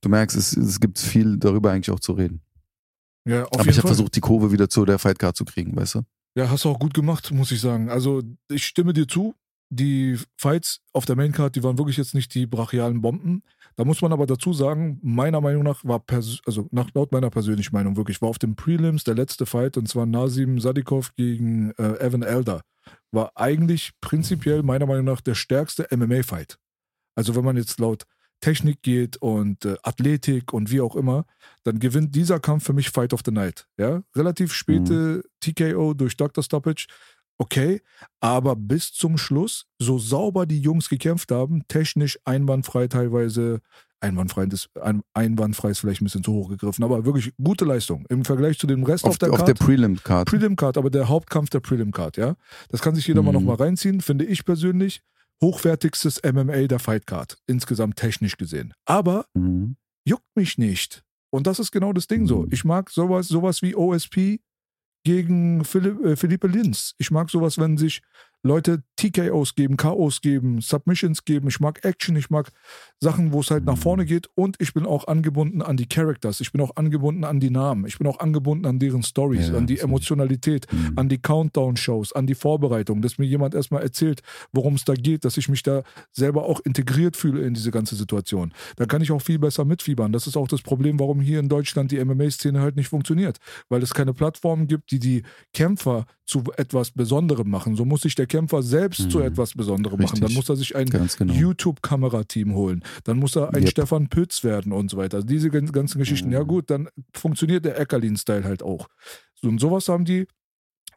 [0.02, 2.42] du merkst, es, es gibt viel darüber eigentlich auch zu reden.
[3.28, 5.76] Ja, auf aber jeden ich habe versucht, die Kurve wieder zu der Fightcard zu kriegen,
[5.76, 6.02] weißt du?
[6.38, 7.90] Ja, hast du auch gut gemacht, muss ich sagen.
[7.90, 9.36] Also, ich stimme dir zu.
[9.72, 13.42] Die Fights auf der Maincard, die waren wirklich jetzt nicht die brachialen Bomben.
[13.76, 16.04] Da muss man aber dazu sagen, meiner Meinung nach war,
[16.46, 19.90] also nach, laut meiner persönlichen Meinung wirklich, war auf dem Prelims der letzte Fight und
[19.90, 22.62] zwar Nasim Sadikov gegen äh, Evan Elder.
[23.12, 26.60] War eigentlich prinzipiell meiner Meinung nach der stärkste MMA-Fight.
[27.16, 28.06] Also wenn man jetzt laut
[28.46, 31.26] Technik geht und äh, Athletik und wie auch immer,
[31.64, 33.68] dann gewinnt dieser Kampf für mich Fight of the Night.
[33.78, 36.44] Ja, relativ späte TKO durch Dr.
[36.44, 36.86] Stoppage.
[37.40, 37.82] Okay,
[38.22, 43.62] aber bis zum Schluss, so sauber die Jungs gekämpft haben, technisch einwandfrei teilweise,
[44.00, 48.06] einwandfrei ist, ein, einwandfrei ist vielleicht ein bisschen zu hoch gegriffen, aber wirklich gute Leistung
[48.10, 49.48] im Vergleich zu dem Rest auf, Auf, der auf Card.
[49.50, 50.28] der Prelim-Card.
[50.30, 52.36] Prelim Card, aber der Hauptkampf der Prelim Card, ja.
[52.70, 53.40] Das kann sich jeder mal Mhm.
[53.40, 55.02] nochmal reinziehen, finde ich persönlich.
[55.44, 58.74] Hochwertigstes MMA der Fight Card, insgesamt technisch gesehen.
[58.86, 59.76] Aber Mhm.
[60.08, 61.04] juckt mich nicht.
[61.32, 62.44] Und das ist genau das Ding so.
[62.44, 62.50] Mhm.
[62.52, 64.40] Ich mag sowas, sowas wie OSP
[65.04, 66.94] gegen Philipp, äh, Philippe Linz.
[66.98, 68.02] Ich mag sowas, wenn sich
[68.46, 71.48] Leute TKOs geben, KOs geben, Submissions geben.
[71.48, 72.52] Ich mag Action, ich mag
[73.00, 74.30] Sachen, wo es halt nach vorne geht.
[74.36, 76.42] Und ich bin auch angebunden an die Characters.
[76.42, 77.88] Ich bin auch angebunden an die Namen.
[77.88, 79.80] Ich bin auch angebunden an deren Stories, Ja, an die.
[79.80, 80.94] Emotionalität, Mhm.
[80.96, 84.22] an die Countdown-Shows, an die Vorbereitung, dass mir jemand erstmal erzählt,
[84.54, 85.82] worum es da geht, dass ich mich da
[86.12, 88.54] selber auch integriert fühle in diese ganze Situation.
[88.76, 90.12] Da kann ich auch viel besser mitfiebern.
[90.12, 93.82] Das ist auch das Problem, warum hier in Deutschland die MMA-Szene halt nicht funktioniert, weil
[93.82, 97.76] es keine Plattformen gibt, die die Kämpfer zu etwas Besonderem machen.
[97.76, 99.10] So muss sich der Kämpfer selbst Mhm.
[99.10, 100.16] zu etwas Besonderem machen.
[100.20, 100.36] Dann Richtig.
[100.38, 101.34] muss er sich ein genau.
[101.34, 102.84] YouTube-Kamerateam holen.
[103.04, 103.70] Dann muss er ein Yep.
[103.72, 105.18] Stefan Pütz werden und so weiter.
[105.18, 106.32] Also diese gan- ganzen Geschichten.
[106.32, 106.48] Ja Mhm.
[106.48, 108.88] gut, dann funktioniert der Eckerlin-Style halt auch.
[109.42, 110.28] So, und sowas haben die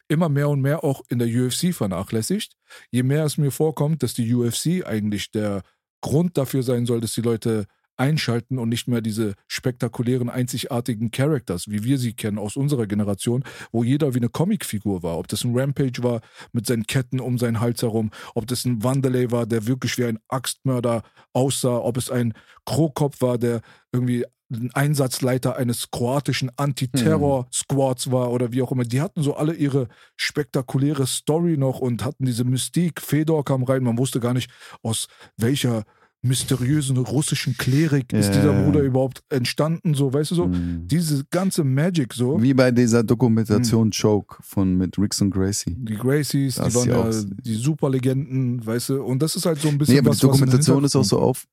[0.08, 2.54] immer mehr und mehr auch in der UFC vernachlässigt.
[2.90, 5.62] Je mehr es mir vorkommt, dass die UFC eigentlich der
[6.00, 7.66] Grund dafür sein soll, dass die Leute
[7.98, 13.44] einschalten und nicht mehr diese spektakulären, einzigartigen Characters, wie wir sie kennen aus unserer Generation,
[13.72, 15.18] wo jeder wie eine Comicfigur war.
[15.18, 16.20] Ob das ein Rampage war
[16.52, 20.04] mit seinen Ketten um seinen Hals herum, ob das ein Wanderlei war, der wirklich wie
[20.04, 22.34] ein Axtmörder aussah, ob es ein
[22.64, 23.60] Krokop war, der
[23.92, 28.84] irgendwie ein Einsatzleiter eines kroatischen Anti-Terror-Squads war oder wie auch immer.
[28.84, 33.00] Die hatten so alle ihre spektakuläre Story noch und hatten diese Mystik.
[33.00, 34.50] Fedor kam rein, man wusste gar nicht,
[34.82, 35.84] aus welcher
[36.22, 38.62] mysteriösen russischen Klerik ist Ja, dieser.
[38.64, 40.46] Bruder überhaupt entstanden, so, weißt du so?
[40.48, 40.88] Mhm.
[40.88, 42.42] Diese ganze Magic so.
[42.42, 45.76] Wie bei dieser Dokumentation Choke von mit Rix und Gracie.
[45.78, 49.02] Die Gracies, Das die ist waren ja die Superlegenden, weißt du?
[49.04, 51.18] Und das ist halt so ein bisschen Nee, aber was, die Dokumentation ist auch so
[51.20, 51.44] auf,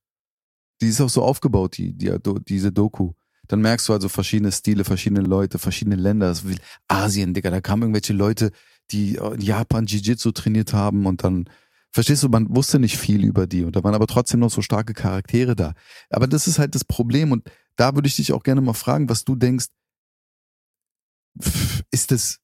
[0.81, 2.11] die ist auch so aufgebaut, die, die,
[2.47, 3.13] diese Doku.
[3.47, 6.35] Dann merkst du also verschiedene Stile, verschiedene Leute, verschiedene Länder.
[6.43, 8.49] Will- Asien, Digga, da kamen irgendwelche Leute,
[8.91, 11.45] die in Japan Jiu-Jitsu trainiert haben und dann,
[11.95, 14.61] verstehst du, man wusste nicht viel über die und da waren aber trotzdem noch so
[14.61, 15.73] starke Charaktere da.
[16.09, 19.07] Aber das ist halt das Problem und da würde ich dich auch gerne mal fragen,
[19.07, 19.67] was du denkst,
[21.91, 22.41] ist es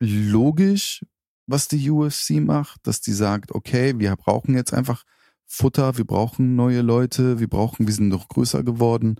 [0.00, 1.04] logisch,
[1.48, 5.02] was die UFC macht, dass die sagt, okay, wir brauchen jetzt einfach
[5.44, 9.16] Futter, wir brauchen neue Leute, wir brauchen, wir sind noch größer geworden.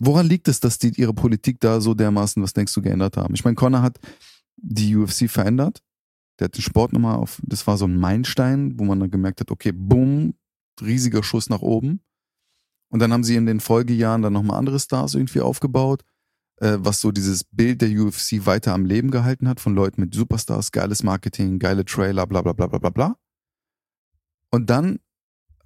[0.00, 3.34] Woran liegt es, dass die ihre Politik da so dermaßen, was denkst du, geändert haben?
[3.34, 4.00] Ich meine, Connor hat
[4.56, 5.80] die UFC verändert.
[6.40, 9.40] Der hat den Sport nochmal auf, das war so ein Meilenstein, wo man dann gemerkt
[9.40, 10.34] hat, okay, boom,
[10.80, 12.00] riesiger Schuss nach oben.
[12.88, 16.02] Und dann haben sie in den Folgejahren dann nochmal andere Stars irgendwie aufgebaut,
[16.56, 20.14] äh, was so dieses Bild der UFC weiter am Leben gehalten hat, von Leuten mit
[20.14, 23.16] Superstars, geiles Marketing, geile Trailer, bla bla bla bla bla bla.
[24.50, 24.98] Und dann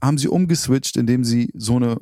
[0.03, 1.99] haben sie umgeswitcht, indem sie so eine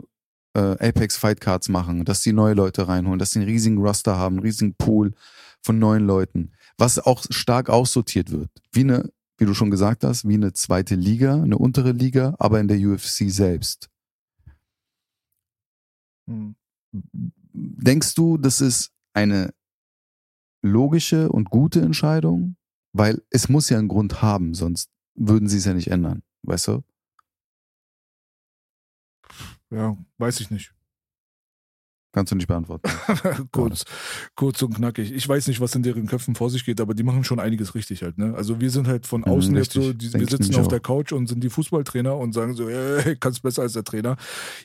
[0.55, 4.17] äh, Apex Fight Cards machen, dass die neue Leute reinholen, dass sie einen riesigen Roster
[4.17, 5.13] haben, einen riesigen Pool
[5.63, 8.51] von neuen Leuten, was auch stark aussortiert wird.
[8.73, 12.61] Wie eine, wie du schon gesagt hast, wie eine zweite Liga, eine untere Liga, aber
[12.61, 13.91] in der UFC selbst.
[16.27, 16.55] Hm.
[17.53, 19.53] Denkst du, das ist eine
[20.63, 22.57] logische und gute Entscheidung?
[22.95, 26.69] Weil es muss ja einen Grund haben, sonst würden sie es ja nicht ändern, weißt
[26.69, 26.85] du?
[29.71, 30.75] Ja, weiß ich nicht.
[32.13, 32.91] Kannst du nicht beantworten.
[33.53, 33.85] kurz,
[34.37, 35.13] kurz und knackig.
[35.13, 37.75] Ich weiß nicht, was in deren Köpfen vor sich geht, aber die machen schon einiges
[37.75, 38.19] richtig halt.
[38.19, 38.35] Ne?
[38.35, 39.85] Also wir sind halt von Mhm, außen jetzt richtig.
[39.85, 40.69] so, die, wir sitzen auf auch.
[40.69, 44.17] der Couch und sind die Fußballtrainer und sagen so, ey, kannst besser als der Trainer.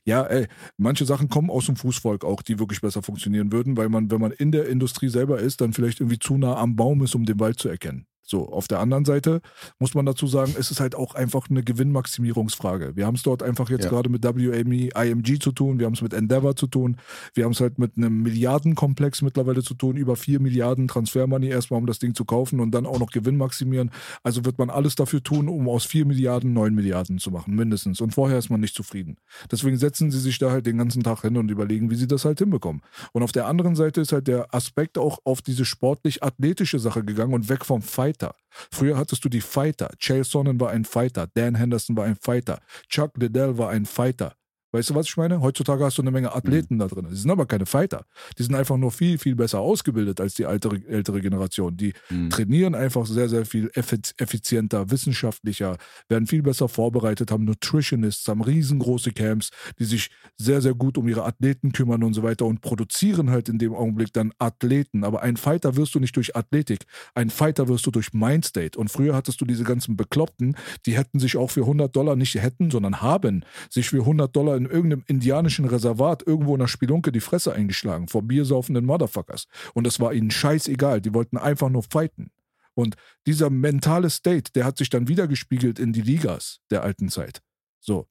[0.06, 3.88] Ja, ey, manche Sachen kommen aus dem Fußvolk auch, die wirklich besser funktionieren würden, weil
[3.88, 7.02] man, wenn man in der Industrie selber ist, dann vielleicht irgendwie zu nah am Baum
[7.02, 8.06] ist, um den Wald zu erkennen.
[8.30, 9.40] So, auf der anderen Seite
[9.80, 12.98] muss man dazu sagen, es ist halt auch einfach eine Gewinnmaximierungsfrage.
[12.98, 13.90] Wir haben es dort einfach jetzt Ja.
[13.90, 16.98] gerade mit WME, IMG zu tun, wir haben es mit Endeavor zu tun,
[17.36, 21.80] wir haben es halt mit einem Milliardenkomplex mittlerweile zu tun, über 4 Milliarden Transfermoney erstmal,
[21.80, 23.92] um das Ding zu kaufen und dann auch noch Gewinn maximieren.
[24.24, 28.02] Also wird man alles dafür tun, um aus 4 Milliarden 9 Milliarden zu machen, mindestens.
[28.02, 29.16] Und vorher ist man nicht zufrieden.
[29.50, 32.26] Deswegen setzen sie sich da halt den ganzen Tag hin und überlegen, wie sie das
[32.26, 32.82] halt hinbekommen.
[33.14, 37.34] Und auf der anderen Seite ist halt der Aspekt auch auf diese sportlich-athletische Sache gegangen
[37.34, 37.82] und weg vom
[38.18, 38.36] Fighter.
[38.72, 39.90] Früher hattest du die Fighter.
[40.00, 41.28] Chael Sonnen war ein Fighter.
[41.34, 42.60] Dan Henderson war ein Fighter.
[42.90, 44.34] Chuck Liddell war ein Fighter.
[44.78, 45.42] Weißt du, was ich meine?
[45.42, 47.08] Heutzutage hast du eine Menge Athleten da drin.
[47.10, 48.06] Die sind aber keine Fighter.
[48.38, 51.76] Die sind einfach nur viel, viel besser ausgebildet als die ältere, ältere Generation.
[51.76, 52.30] Die Mhm.
[52.30, 55.78] trainieren einfach sehr, sehr viel effiz- effizienter, wissenschaftlicher,
[56.10, 61.08] werden viel besser vorbereitet, haben Nutritionists, haben riesengroße Camps, die sich sehr, sehr gut um
[61.08, 65.04] ihre Athleten kümmern und so weiter und produzieren halt in dem Augenblick dann Athleten.
[65.04, 66.82] Aber ein Fighter wirst du nicht durch Athletik,
[67.16, 68.78] ein Fighter wirst du durch Mindstate.
[68.78, 72.36] Und früher hattest du diese ganzen Bekloppten, die hätten sich auch für 100 Dollar, nicht
[72.36, 77.12] hätten, sondern haben sich für 100 Dollar in irgendeinem indianischen Reservat irgendwo in der Spelunke
[77.12, 79.48] die Fresse eingeschlagen vor biersaufenden Motherfuckers.
[79.74, 81.02] Und das war ihnen scheißegal.
[81.02, 82.32] Die wollten einfach nur fighten.
[82.74, 87.42] Und dieser mentale State, der hat sich dann wiedergespiegelt in die Ligas der alten Zeit.
[87.80, 88.08] So.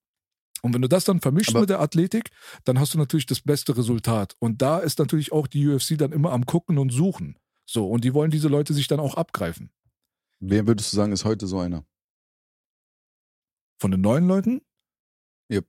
[0.62, 2.30] Und wenn du das dann vermischst Aber- mit der Athletik,
[2.64, 4.34] dann hast du natürlich das beste Resultat.
[4.40, 7.38] Und da ist natürlich auch die UFC dann immer am Gucken und Suchen.
[7.64, 9.70] So, und die wollen diese Leute sich dann auch abgreifen.
[10.40, 11.84] Wer würdest du sagen, ist heute so einer?
[13.78, 14.62] Von den neuen Leuten?
[15.50, 15.66] Yep.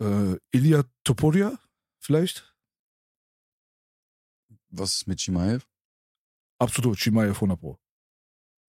[0.00, 1.58] Äh, Ilya Topuria
[1.98, 2.54] vielleicht?
[4.70, 5.66] Was ist mit Chimaev?
[6.60, 7.78] Absolut, Chimaev 100 Pro.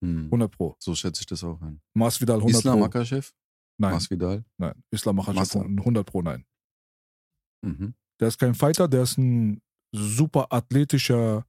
[0.02, 0.24] Hm.
[0.26, 0.76] 100 Pro.
[0.78, 1.80] So schätze ich das auch ein.
[1.94, 2.80] Masvidal 100 Islam Pro.
[2.84, 3.32] Makachev?
[3.78, 4.44] Nein, Masvidal?
[4.58, 4.82] nein.
[4.90, 5.60] Islam Makhachev Massa.
[5.60, 6.44] 100 Pro, nein.
[7.62, 7.94] Mhm.
[8.18, 9.62] Der ist kein Fighter, der ist ein
[9.92, 11.46] super athletischer.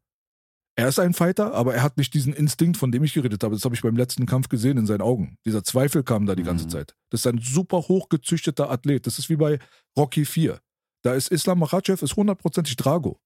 [0.76, 3.56] Er ist ein Fighter, aber er hat nicht diesen Instinkt, von dem ich geredet habe.
[3.56, 5.38] Das habe ich beim letzten Kampf gesehen in seinen Augen.
[5.46, 6.70] Dieser Zweifel kam da die ganze Mhm.
[6.70, 6.96] Zeit.
[7.10, 9.06] Das ist ein super hochgezüchteter Athlet.
[9.06, 9.60] Das ist wie bei
[9.98, 10.60] Rocky 4.
[11.04, 13.20] Da ist Islam Makhachev ist hundertprozentig Drago.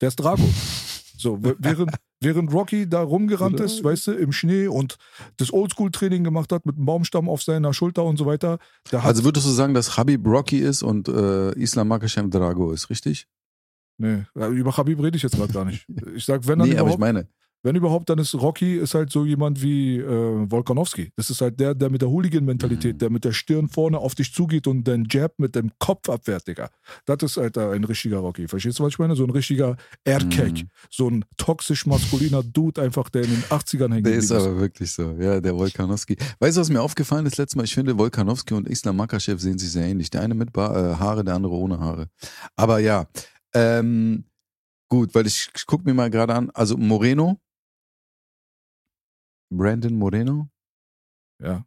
[0.00, 0.42] Der ist Drago.
[1.18, 4.96] So, während, während Rocky da rumgerannt ist, weißt du, im Schnee und
[5.36, 8.58] das Oldschool-Training gemacht hat mit einem Baumstamm auf seiner Schulter und so weiter.
[8.90, 13.28] Also würdest du sagen, dass Habib Rocky ist und äh, Islam Makachev Drago ist, richtig?
[13.98, 15.86] Nee, über Habib rede ich jetzt gerade gar nicht.
[16.14, 17.28] Ich sag, wenn dann nee, aber überhaupt, ich meine,
[17.64, 21.12] Wenn überhaupt, dann ist Rocky ist halt so jemand wie äh, Volkanowski.
[21.14, 22.98] Das ist halt der, der mit der Hooligan-Mentalität, Mhm.
[22.98, 26.48] der mit der Stirn vorne auf dich zugeht und den Jab mit dem Kopf abwehrt,
[26.48, 26.70] Digga.
[27.04, 28.48] Das ist halt ein richtiger Rocky.
[28.48, 29.14] Verstehst du, was ich meine?
[29.14, 30.64] So ein richtiger Aircake.
[30.64, 30.68] Mhm.
[30.90, 34.06] So ein toxisch maskuliner Dude einfach, der in den 80ern hängt.
[34.06, 36.16] Der ist aber wirklich so, ja, der Volkanowski.
[36.40, 37.62] Weißt du, was mir aufgefallen ist letztes Mal?
[37.64, 40.10] Ich finde, Volkanowski und Islam Makachev sehen sich sehr ähnlich.
[40.10, 42.08] Der eine mit ba äh, Haare, der andere ohne Haare.
[42.56, 43.06] Aber ja,
[43.54, 44.24] ähm,
[44.88, 47.40] gut, weil ich, ich gucke mir mal gerade an, also Moreno,
[49.50, 50.48] Brandon Moreno,
[51.42, 51.64] Ja.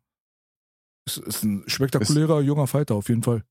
[1.07, 3.43] Ist, ist ein spektakulärer junger Fighter auf jeden Fall.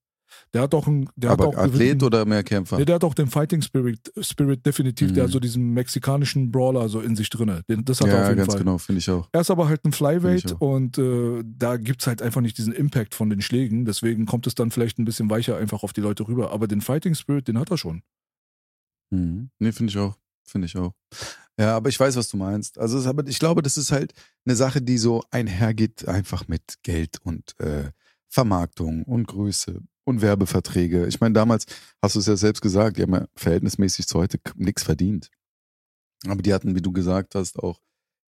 [0.52, 2.78] Der hat auch einen, der aber hat auch Athlet gewissen- oder mehr Kämpfer?
[2.78, 5.12] Nee, der hat auch den Fighting Spirit, Spirit definitiv.
[5.12, 5.26] Der Mhm.
[5.28, 7.62] hat so diesen mexikanischen Brawler so in sich drin.
[7.68, 8.58] Den, das hat er auf ja, jeden ganz Fall.
[8.58, 9.28] genau, finde ich auch.
[9.30, 12.72] Er ist aber halt ein Flyweight und äh, da gibt es halt einfach nicht diesen
[12.72, 13.84] Impact von den Schlägen.
[13.84, 16.50] Deswegen kommt es dann vielleicht ein bisschen weicher einfach auf die Leute rüber.
[16.50, 18.02] Aber den Fighting Spirit, den hat er schon.
[19.14, 19.50] Mhm.
[19.58, 20.16] Nee, finde ich auch.
[20.44, 20.92] Finde ich auch.
[21.58, 22.78] Ja, aber ich weiß, was du meinst.
[22.78, 24.12] Also, es, aber ich glaube, das ist halt
[24.44, 27.90] eine Sache, die so einhergeht einfach mit Geld und äh,
[28.28, 31.06] Vermarktung und Größe und Werbeverträge.
[31.06, 31.66] Ich meine, damals
[32.02, 35.30] hast du es ja selbst gesagt, die haben ja verhältnismäßig zu heute nichts verdient.
[36.26, 37.80] Aber die hatten, wie du gesagt hast, auch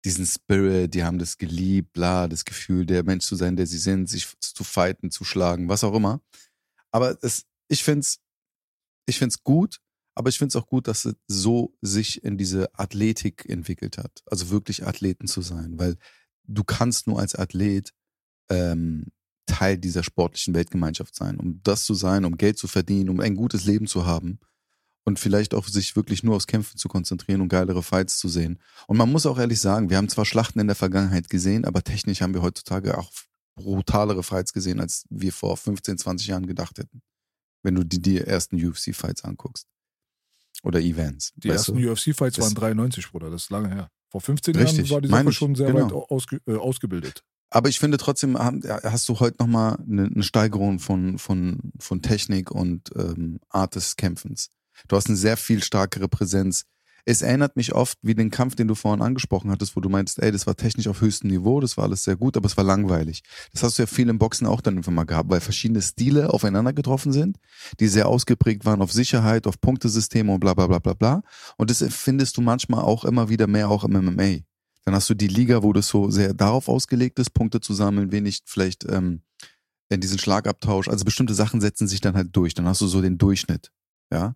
[0.06, 3.80] diesen Spirit, die haben das geliebt, bla, das Gefühl, der Mensch zu sein, der sie
[3.80, 6.22] sind, sich zu fighten, zu schlagen, was auch immer.
[6.92, 8.20] Aber es, ich finde es
[9.08, 9.80] ich find's gut,
[10.16, 14.24] aber ich finde es auch gut, dass es so sich in diese Athletik entwickelt hat.
[14.26, 15.98] Also wirklich Athleten zu sein, weil
[16.48, 17.94] du kannst nur als Athlet
[18.50, 19.12] ähm,
[19.46, 21.38] Teil dieser sportlichen Weltgemeinschaft sein.
[21.40, 24.40] Um das zu sein, um Geld zu verdienen, um ein gutes Leben zu haben
[25.04, 28.60] und vielleicht auch sich wirklich nur aufs Kämpfen zu konzentrieren und geilere Fights zu sehen.
[28.88, 31.84] Und man muss auch ehrlich sagen, wir haben zwar Schlachten in der Vergangenheit gesehen, aber
[31.84, 33.12] technisch haben wir heutzutage auch
[33.56, 37.02] brutalere Fights gesehen, als wir vor 15, 20 Jahren gedacht hätten.
[37.64, 39.68] Wenn du die, die ersten UFC-Fights anguckst.
[40.66, 41.32] Oder Events.
[41.36, 41.78] Die ersten?
[41.78, 43.30] UFC-Fights waren 93, Bruder.
[43.30, 43.90] Das ist lange her.
[44.10, 45.86] Vor 15 Richtig, Jahren war die Sache ich, schon sehr genau.
[45.86, 47.24] weit ausge, äh, ausgebildet.
[47.52, 52.52] Aber ich finde trotzdem, hast du heute nochmal eine, eine Steigerung von, von, von Technik
[52.52, 54.50] und ähm, Art des Kämpfens.
[54.88, 56.66] Du hast eine sehr viel stärkere Präsenz.
[57.08, 60.20] Es erinnert mich oft wie den Kampf, den du vorhin angesprochen hattest, wo du meinst,
[60.20, 62.64] ey, das war technisch auf höchstem Niveau, das war alles sehr gut, aber es war
[62.64, 63.22] langweilig.
[63.54, 66.74] Das hast du ja viel im Boxen auch dann mal gehabt, weil verschiedene Stile aufeinander
[66.74, 67.38] getroffen sind,
[67.80, 71.22] die sehr ausgeprägt waren auf Sicherheit, auf Punktesysteme und bla bla bla bla bla.
[71.58, 74.40] Und das findest du manchmal auch immer wieder mehr auch im MMA.
[74.86, 78.12] Dann hast du die Liga, wo das so sehr darauf ausgelegt ist, Punkte zu sammeln,
[78.12, 79.22] wenig vielleicht ähm,
[79.90, 80.88] in diesen Schlagabtausch.
[80.88, 82.54] Also bestimmte Sachen setzen sich dann halt durch.
[82.56, 83.72] Dann hast du so den Durchschnitt,
[84.12, 84.36] ja.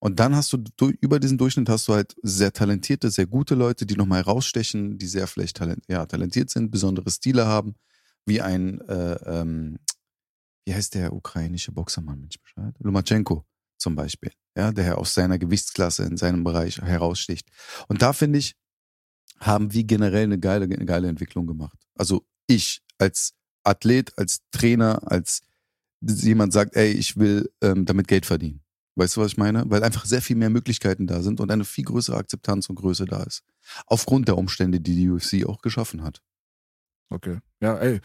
[0.00, 3.54] Und dann hast du du- über diesen Durchschnitt hast du halt sehr talentierte, sehr gute
[3.54, 7.74] Leute, die nochmal rausstechen, die sehr vielleicht talent, ja, talentiert sind, besondere Stile haben,
[8.26, 9.78] wie ein, äh, ähm,
[10.66, 12.74] wie heißt der ukrainische Boxermann, Mensch Bescheid?
[12.80, 13.44] Lomachenko
[13.78, 17.48] zum Beispiel, ja, der aus seiner Gewichtsklasse in seinem Bereich heraussticht.
[17.88, 18.54] Und da finde ich,
[19.40, 21.78] haben wir generell eine geile, eine geile Entwicklung gemacht.
[21.94, 23.34] Also ich als
[23.64, 25.42] Athlet, als Trainer, als
[26.00, 28.62] jemand sagt, ey, ich will ähm, damit Geld verdienen.
[28.98, 29.64] Weißt du, was ich meine?
[29.68, 33.04] Weil einfach sehr viel mehr Möglichkeiten da sind und eine viel größere Akzeptanz und Größe
[33.06, 33.42] da ist.
[33.86, 36.20] Aufgrund der Umstände, die die UFC auch geschaffen hat.
[37.10, 37.38] Okay.
[37.60, 38.00] Ja, ey,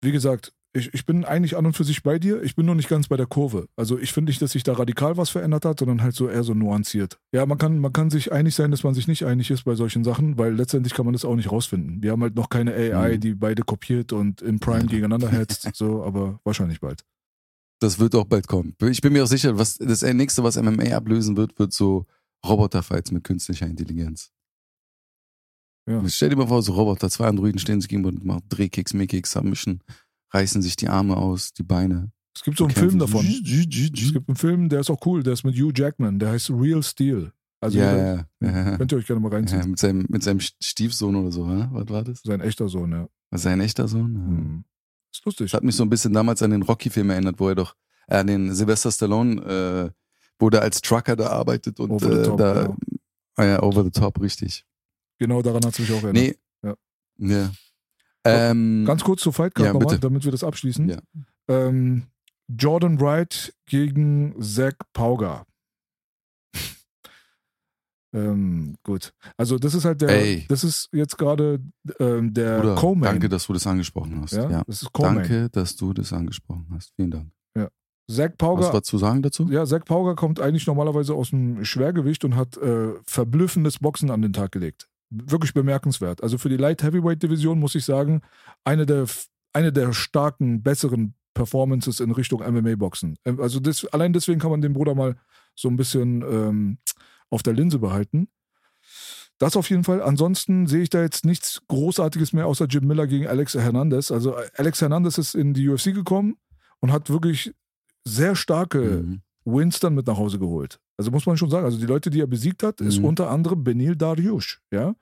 [0.00, 2.42] wie gesagt, ich, ich bin eigentlich an und für sich bei dir.
[2.42, 3.68] Ich bin nur nicht ganz bei der Kurve.
[3.74, 6.44] Also ich finde nicht, dass sich da radikal was verändert hat, sondern halt so eher
[6.44, 7.18] so nuanciert.
[7.32, 9.74] Ja, man kann, man kann sich einig sein, dass man sich nicht einig ist bei
[9.74, 12.02] solchen Sachen, weil letztendlich kann man das auch nicht rausfinden.
[12.02, 13.20] Wir haben halt noch keine AI, Mhm.
[13.20, 14.86] die beide kopiert und im Prime Ja.
[14.86, 17.02] gegeneinander hetzt, so, aber wahrscheinlich bald.
[17.80, 18.74] Das wird auch bald kommen.
[18.82, 22.06] Ich bin mir auch sicher, was das nächste, was MMA ablösen wird, wird so
[22.44, 24.32] Roboterfights mit künstlicher Intelligenz.
[25.88, 26.06] Ja.
[26.08, 29.32] Stell dir mal vor, so Roboter, zwei Androiden stehen sich gegenüber und machen Drehkicks, Mickicks,
[29.32, 29.80] Submission,
[30.32, 32.12] reißen sich die Arme aus, die Beine.
[32.34, 33.24] Es gibt so einen Film davon.
[33.24, 36.50] Es gibt einen Film, der ist auch cool, der ist mit Hugh Jackman, der heißt
[36.50, 37.32] Real Steel.
[37.60, 39.70] Also ja, ja, ja, könnt ihr euch gerne mal ja, reinziehen.
[39.70, 41.68] mit seinem, mit seinem Stiefsohn oder so, ne?
[41.72, 42.20] Was war das?
[42.22, 43.08] Sein echter Sohn, ja.
[43.32, 44.14] Sein echter Sohn?
[44.14, 44.64] Ja.
[45.18, 45.50] Ist lustig.
[45.50, 47.74] Das hat mich so ein bisschen damals an den Rocky-Film erinnert, wo er doch,
[48.06, 49.90] äh, an den Sylvester Stallone, äh,
[50.38, 52.76] wo der als Trucker da arbeitet und Over the äh, top, da, ja.
[53.34, 54.64] ah ja, over the top, richtig.
[55.18, 56.14] Genau daran hat es mich auch erinnert.
[56.14, 56.36] Nee.
[56.62, 56.74] Ja.
[57.18, 57.50] Ja.
[58.24, 60.88] Ähm, Ganz kurz zur Fight Card Ja, nochmal, damit wir das abschließen.
[60.88, 60.98] Ja.
[61.48, 62.04] Ähm,
[62.46, 65.46] Jordan Wright gegen Zach Pauga.
[68.12, 69.12] Ähm, gut.
[69.36, 70.44] Also das ist halt der, Ey.
[70.48, 71.60] das ist jetzt gerade
[71.98, 74.32] ähm, der Bruder, danke, dass du das angesprochen hast.
[74.32, 74.50] ja?
[74.50, 74.62] Ja.
[74.66, 75.14] Das ist Co-Main.
[75.16, 76.92] Danke, dass du das angesprochen hast.
[76.96, 77.30] Vielen Dank.
[78.10, 79.46] Zach Was Pauga, war zu sagen dazu?
[79.50, 84.22] ja, Zach Pauga kommt eigentlich normalerweise aus dem Schwergewicht und hat äh, verblüffendes Boxen an
[84.22, 84.88] den Tag gelegt.
[85.10, 86.22] Wirklich bemerkenswert.
[86.22, 88.22] Also für die Light Heavyweight Division muss ich sagen,
[88.64, 89.04] eine der,
[89.52, 93.16] eine der starken, besseren Performances in Richtung MMA-Boxen.
[93.26, 95.16] Ähm, Also das, allein deswegen kann man den Bruder mal
[95.54, 96.78] so ein bisschen ähm,
[97.30, 98.28] auf der Linse behalten.
[99.38, 100.02] Das auf jeden Fall.
[100.02, 104.10] Ansonsten sehe ich da jetzt nichts Großartiges mehr außer Jim Miller gegen Alex Hernandez.
[104.10, 106.36] Also äh, Alex Hernandez ist in die UFC gekommen
[106.80, 107.52] und hat wirklich
[108.04, 109.20] sehr starke Mhm.
[109.44, 110.78] Wins dann mit nach Hause geholt.
[110.98, 113.04] Also muss man schon sagen, also die Leute, die er besiegt hat, ist Mhm.
[113.06, 114.94] unter anderem Benil Dariush, ja.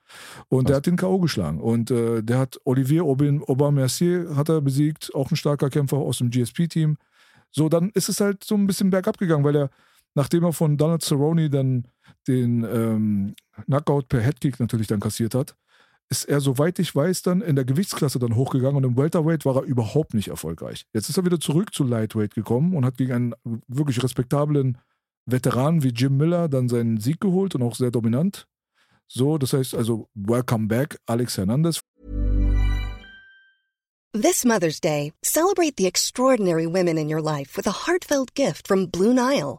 [0.48, 0.76] Und der Krass.
[0.76, 1.18] hat den K.O.
[1.18, 1.60] geschlagen.
[1.60, 6.18] Und äh, der hat Olivier Aubin- Aubin-Mercier hat er besiegt, auch ein starker Kämpfer aus
[6.18, 6.96] dem GSP-Team.
[7.50, 9.70] So, dann ist es halt so ein bisschen bergab gegangen, weil er,
[10.14, 11.88] nachdem er von Donald Cerrone dann
[12.26, 13.34] den ähm,
[13.66, 15.56] Knockout per Headkick natürlich dann kassiert hat,
[16.08, 19.56] ist er, soweit ich weiß, dann in der Gewichtsklasse dann hochgegangen und im Welterweight war
[19.56, 20.86] er überhaupt nicht erfolgreich.
[20.92, 23.34] Jetzt ist er wieder zurück zu Lightweight gekommen und hat gegen einen
[23.66, 24.78] wirklich respektablen
[25.26, 28.46] Veteran wie Jim Miller dann seinen Sieg geholt und auch sehr dominant.
[29.08, 31.80] So, das heißt also, welcome back, Alex Hernandez.
[34.12, 38.88] This Mother's Day, celebrate the extraordinary women in your life with a heartfelt gift from
[38.88, 39.58] Blue Nile.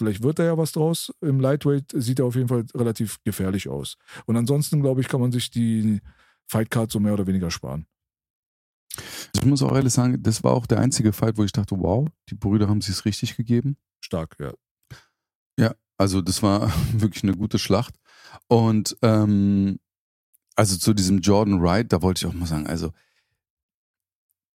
[0.00, 1.12] Vielleicht wird da ja was draus.
[1.20, 3.98] Im Lightweight sieht er auf jeden Fall relativ gefährlich aus.
[4.24, 6.00] Und ansonsten, glaube ich, kann man sich die
[6.46, 7.86] Fightcard so mehr oder weniger sparen.
[9.34, 12.08] Ich muss auch ehrlich sagen, das war auch der einzige Fight, wo ich dachte, wow,
[12.30, 13.76] die Brüder haben sich richtig gegeben.
[14.00, 14.54] Stark, ja.
[15.58, 17.94] Ja, also das war wirklich eine gute Schlacht.
[18.48, 19.80] Und ähm,
[20.56, 22.90] also zu diesem Jordan Wright, da wollte ich auch mal sagen, also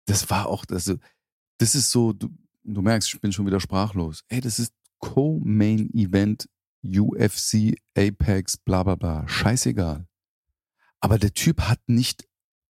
[0.08, 0.95] das war auch, also
[1.60, 2.29] das ist so, du,
[2.63, 4.23] du merkst, ich bin schon wieder sprachlos.
[4.27, 6.47] Ey, das ist Co-Main Event
[6.84, 10.08] UFC Apex, bla bla bla, scheißegal.
[10.99, 12.27] Aber der Typ hat nicht,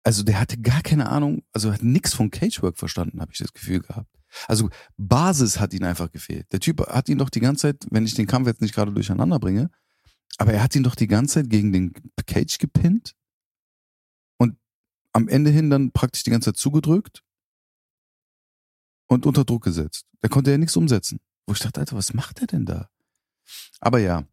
[0.02, 3.52] also der hatte gar keine Ahnung, also hat nichts von Cagework verstanden, habe ich das
[3.52, 4.08] Gefühl gehabt.
[4.46, 6.52] Also Basis hat ihn einfach gefehlt.
[6.52, 8.92] Der Typ hat ihn doch die ganze Zeit, wenn ich den Kampf jetzt nicht gerade
[8.92, 9.70] durcheinander bringe,
[10.36, 11.92] aber er hat ihn doch die ganze Zeit gegen den
[12.26, 13.14] Cage gepinnt
[14.38, 14.56] und
[15.12, 17.24] am Ende hin dann praktisch die ganze Zeit zugedrückt
[19.06, 20.06] und unter Druck gesetzt.
[20.20, 21.20] Da konnte er nichts umsetzen.
[21.48, 22.90] Wo ich dachte, Alter, was macht er denn da?
[23.80, 24.24] Aber ja,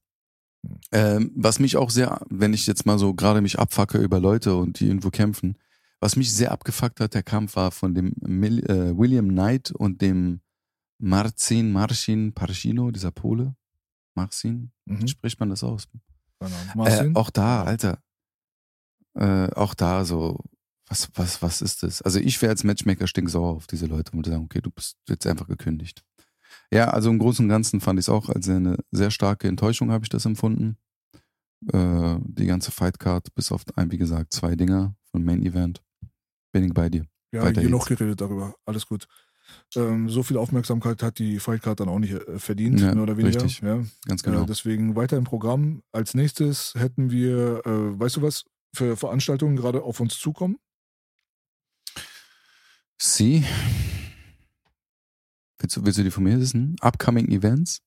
[0.91, 4.56] ähm, was mich auch sehr, wenn ich jetzt mal so gerade mich abfacke über Leute
[4.56, 5.58] und die irgendwo kämpfen,
[6.01, 10.01] was mich sehr abgefuckt hat, der Kampf war von dem Mil äh, William Knight und
[10.01, 10.41] dem
[10.97, 13.56] Marcin Marcin Parschino, dieser Pole.
[14.13, 15.08] Marcin, Mhm.
[15.08, 15.88] spricht man das aus?
[16.39, 17.15] Ahnung.
[17.15, 17.99] Äh, auch da, Alter.
[19.13, 20.39] Äh, auch da so,
[20.88, 22.01] was, was, was ist das?
[22.01, 24.97] Also ich wäre als Matchmaker stinksauer auf diese Leute und würde sagen, okay, du bist
[25.08, 26.04] jetzt einfach gekündigt.
[26.71, 29.91] Ja, also im Großen und Ganzen fand ich es auch als eine sehr starke Enttäuschung,
[29.91, 30.78] habe ich das empfunden.
[31.71, 35.82] Äh, die ganze Fightcard, bis auf ein, wie gesagt, zwei Dinger vom Main Event.
[36.51, 37.06] Bin ich bei dir.
[37.32, 37.99] ja, weiter genug geht's.
[37.99, 38.56] geredet darüber.
[38.65, 39.08] Alles gut.
[39.75, 43.17] Ähm, so viel Aufmerksamkeit hat die Fightcard dann auch nicht äh, verdient, Ja, mehr oder
[43.17, 43.43] weniger.
[43.43, 43.62] richtig.
[43.62, 43.84] Ja.
[44.08, 44.43] Ganz genau.
[44.43, 45.84] Äh, deswegen weiter im Programm.
[45.91, 50.58] Als nächstes hätten wir, äh, weißt du was, für Veranstaltungen gerade auf uns zukommen?
[52.97, 53.43] Sie.
[55.65, 56.75] Willst du, willst du die von mir wissen?
[56.82, 57.82] Upcoming Events?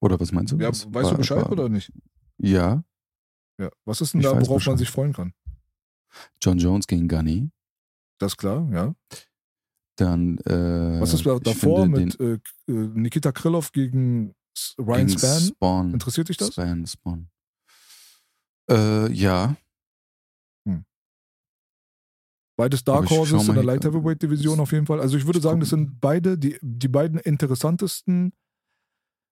[0.00, 0.56] Oder was meinst du?
[0.58, 1.92] Ja, Was weißt war- du Bescheid war- oder nicht?
[2.38, 2.82] Ja.
[3.60, 3.70] Ja.
[3.84, 4.78] Was ist denn Ich da, worauf man Bescheid.
[4.78, 5.32] sich freuen kann?
[6.42, 7.48] John Jones gegen Gunny.
[8.18, 8.92] Das ist klar, ja.
[9.94, 10.38] Dann.
[10.38, 12.40] Äh, Was ist da davor mit äh, äh,
[12.72, 14.34] Nikita Krylov gegen
[14.78, 15.40] den, Ryan gegen Span?
[15.42, 15.92] Spawn.
[15.94, 16.48] Interessiert dich das?
[16.54, 17.30] Span, Spawn.
[18.68, 19.54] Äh, ja.
[22.56, 23.84] Beides Dark Horses in der Light.
[23.84, 25.00] Heavyweight Division auf jeden Fall.
[25.00, 28.32] Also ich würde sagen, das sind beide die, die beiden interessantesten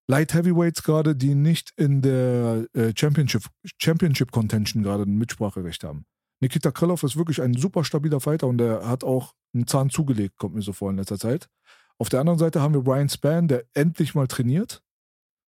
[0.06, 3.44] Light Heavyweights gerade, die nicht in der äh, Championship,
[3.78, 6.04] Championship Contention gerade ein Mitspracherecht haben.
[6.40, 10.36] Nikita Krylov ist wirklich ein super stabiler Fighter und er hat auch einen Zahn zugelegt,
[10.36, 11.48] kommt mir so vor in letzter Zeit.
[11.96, 14.82] Auf der anderen Seite haben wir Ryan Span, der endlich mal trainiert.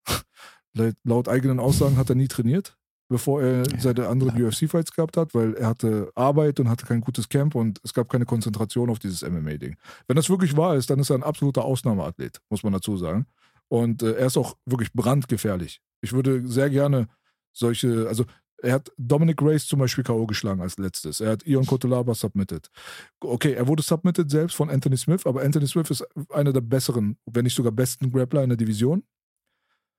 [1.04, 2.78] Laut eigenen Aussagen hat er nie trainiert,
[3.10, 4.48] bevor er seine anderen ja.
[4.48, 8.10] UFC-Fights gehabt hat, weil er hatte Arbeit und hatte kein gutes Camp und es gab
[8.10, 9.76] keine Konzentration auf dieses MMA-Ding.
[10.08, 13.26] Wenn das wirklich wahr ist, dann ist er ein absoluter Ausnahmeathlet, muss man dazu sagen.
[13.68, 15.82] Und äh, er ist auch wirklich brandgefährlich.
[16.02, 17.08] Ich würde sehr gerne
[17.52, 18.26] solche, also
[18.64, 20.26] er hat Dominic Grace zum Beispiel K.O.
[20.26, 21.20] geschlagen als letztes.
[21.20, 22.70] Er hat Ion Kotolaba submitted.
[23.20, 27.18] Okay, er wurde submitted selbst von Anthony Smith, aber Anthony Smith ist einer der besseren,
[27.26, 29.04] wenn nicht sogar besten Grappler in der Division.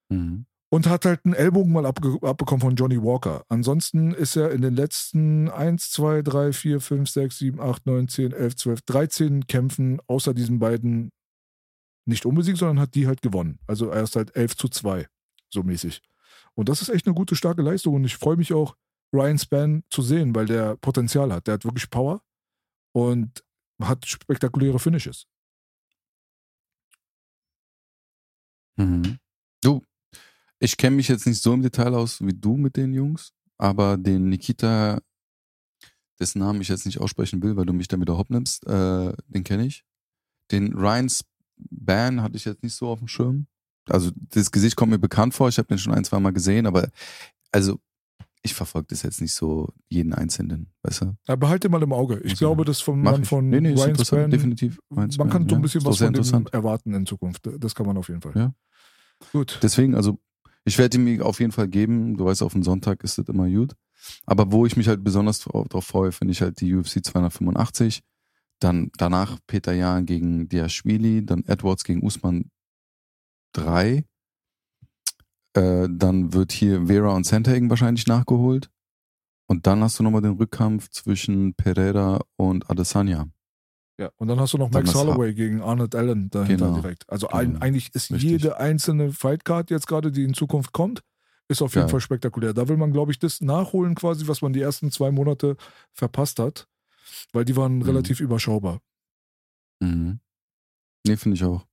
[0.08, 0.46] Mhm.
[0.74, 3.44] Und hat halt einen Ellbogen mal abge abbekommen von Johnny Walker.
[3.48, 8.08] Ansonsten ist er in den letzten 1, 2, 3, 4, 5, 6, 7, 8, 9,
[8.08, 11.12] 10, 11, 12, 13 Kämpfen außer diesen beiden
[12.06, 13.60] nicht unbesiegt, sondern hat die halt gewonnen.
[13.68, 15.06] Also er ist halt 11 zu 2,
[15.48, 16.02] so mäßig.
[16.54, 17.94] Und das ist echt eine gute, starke Leistung.
[17.94, 18.74] Und ich freue mich auch,
[19.14, 21.46] Ryan Span zu sehen, weil der Potenzial hat.
[21.46, 22.20] Der hat wirklich Power
[22.90, 23.44] und
[23.80, 25.28] hat spektakuläre Finishes.
[28.76, 29.20] Mhm.
[30.60, 33.96] Ich kenne mich jetzt nicht so im Detail aus wie du mit den Jungs, aber
[33.96, 35.00] den Nikita,
[36.18, 39.44] dessen Namen ich jetzt nicht aussprechen will, weil du mich damit überhaupt nimmst, äh, den
[39.44, 39.84] kenne ich.
[40.50, 43.46] Den Ryan Span hatte ich jetzt nicht so auf dem Schirm
[43.88, 46.66] also das Gesicht kommt mir bekannt vor, ich habe den schon ein, zwei Mal gesehen,
[46.66, 46.88] aber
[47.52, 47.78] also
[48.42, 51.16] ich verfolge das jetzt nicht so jeden Einzelnen, weißt du?
[51.26, 52.18] Ja, behalte mal im Auge.
[52.18, 54.78] Ich also, glaube, das vom Mann von nee, nee, Ryan Span, definitiv.
[54.90, 57.48] man kann so ein bisschen was von dem erwarten in Zukunft.
[57.58, 58.32] Das kann man auf jeden Fall.
[58.34, 58.54] Ja.
[59.32, 59.60] Gut.
[59.62, 60.18] Deswegen, also
[60.64, 62.16] ich werde ihm auf jeden Fall geben.
[62.16, 63.74] Du weißt, auf den Sonntag ist das immer gut.
[64.26, 68.02] Aber wo ich mich halt besonders darauf freue, finde ich halt die UFC 285.
[68.60, 72.50] Dann danach Peter Jahn gegen Diashvili, dann Edwards gegen Usman
[73.52, 74.04] 3.
[75.54, 78.70] Äh, dann wird hier Vera und Sandhagen wahrscheinlich nachgeholt.
[79.46, 83.28] Und dann hast du nochmal den Rückkampf zwischen Pereira und Adesanya.
[83.98, 86.80] Ja, und dann hast du noch Max Holloway ha gegen Arnold Allen dahinter genau.
[86.80, 87.08] direkt.
[87.08, 87.38] Also genau.
[87.38, 88.30] ein, eigentlich ist Richtig.
[88.30, 91.02] jede einzelne Fightcard jetzt gerade, die in Zukunft kommt,
[91.48, 91.90] ist auf jeden ja.
[91.90, 92.54] Fall spektakulär.
[92.54, 95.56] Da will man, glaube ich, das nachholen quasi, was man die ersten zwei Monate
[95.92, 96.66] verpasst hat,
[97.32, 97.82] weil die waren mhm.
[97.82, 98.80] relativ überschaubar.
[99.80, 100.18] Mhm.
[101.06, 101.64] Nee, finde ich auch.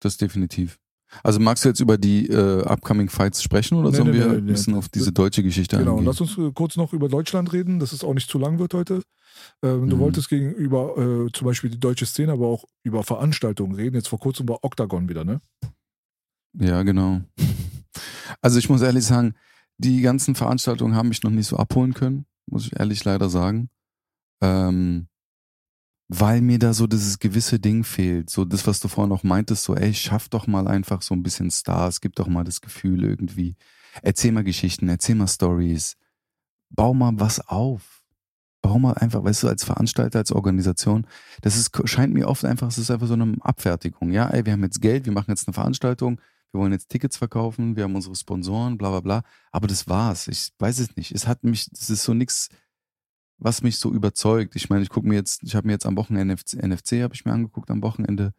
[0.00, 0.78] Das definitiv.
[1.22, 4.26] Also magst du jetzt über die äh, upcoming Fights sprechen oder nee, sollen nee, wir
[4.26, 6.04] nee, ein bisschen auf diese deutsche Geschichte genau, eingehen?
[6.04, 8.58] Genau, lass uns äh, kurz noch über Deutschland reden, dass es auch nicht zu lang
[8.58, 9.02] wird heute.
[9.62, 10.00] Ähm, du mhm.
[10.00, 13.96] wolltest gegenüber äh, zum Beispiel die deutsche Szene, aber auch über Veranstaltungen reden.
[13.96, 15.40] Jetzt vor kurzem war Octagon wieder, ne?
[16.58, 17.20] Ja, genau.
[18.40, 19.34] Also ich muss ehrlich sagen,
[19.78, 23.70] die ganzen Veranstaltungen haben mich noch nicht so abholen können, muss ich ehrlich leider sagen.
[24.42, 25.06] Ähm,
[26.08, 28.30] weil mir da so dieses gewisse Ding fehlt.
[28.30, 31.22] So das, was du vorhin auch meintest, so, ey, schaff doch mal einfach so ein
[31.22, 33.56] bisschen Stars, gib doch mal das Gefühl irgendwie.
[34.02, 35.96] Erzähl mal Geschichten, erzähl mal Stories.
[36.70, 38.02] Bau mal was auf.
[38.60, 41.06] Bau mal einfach, weißt du, als Veranstalter, als Organisation,
[41.42, 44.10] das ist, scheint mir oft einfach, es ist einfach so eine Abfertigung.
[44.10, 46.18] Ja, ey, wir haben jetzt Geld, wir machen jetzt eine Veranstaltung,
[46.50, 49.22] wir wollen jetzt Tickets verkaufen, wir haben unsere Sponsoren, bla bla bla.
[49.52, 50.28] Aber das war's.
[50.28, 51.12] Ich weiß es nicht.
[51.12, 52.48] Es hat mich, es ist so nichts
[53.38, 54.56] was mich so überzeugt.
[54.56, 57.14] Ich meine, ich gucke mir jetzt, ich habe mir jetzt am Wochenende NFC, NFC habe
[57.14, 58.32] ich mir angeguckt am Wochenende.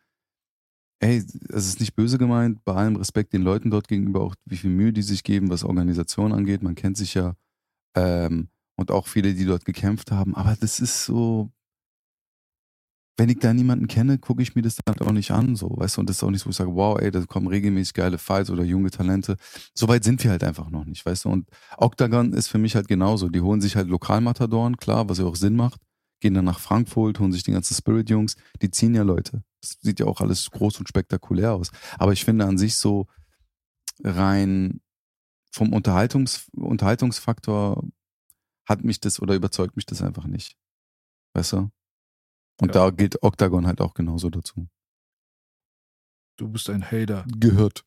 [1.00, 1.18] Ey,
[1.50, 4.70] es ist nicht böse gemeint, bei allem Respekt den Leuten dort gegenüber, auch wie viel
[4.70, 6.64] Mühe die sich geben, was Organisation angeht.
[6.64, 7.36] Man kennt sich ja.
[7.96, 10.36] Ähm, und auch viele, die dort gekämpft haben.
[10.36, 11.52] Aber das ist so,
[13.18, 15.98] wenn ich da niemanden kenne, gucke ich mir das dann auch nicht an, so, weißt
[15.98, 17.94] du, und das ist auch nicht so, wo ich sage, wow, ey, da kommen regelmäßig
[17.94, 19.38] geile Fights oder junge Talente.
[19.74, 22.76] So weit sind wir halt einfach noch nicht, weißt du, und Octagon ist für mich
[22.76, 23.30] halt genauso.
[23.30, 25.80] Die holen sich halt Lokalmatadoren, klar, was ja auch Sinn macht,
[26.20, 29.44] gehen dann nach Frankfurt, holen sich die ganzen Spirit-Jungs, die ziehen ja Leute.
[29.62, 31.72] Das sieht ja auch alles groß und spektakulär aus.
[31.98, 33.08] Aber ich finde an sich so
[34.04, 34.82] rein
[35.52, 37.84] vom Unterhaltungs Unterhaltungsfaktor
[38.66, 40.58] hat mich das oder überzeugt mich das einfach nicht.
[41.34, 41.70] Weißt du?
[42.62, 42.86] Und ja.
[42.86, 44.68] da gilt Octagon halt auch genauso dazu.
[46.38, 47.26] Du bist ein Hater.
[47.38, 47.86] Gehört.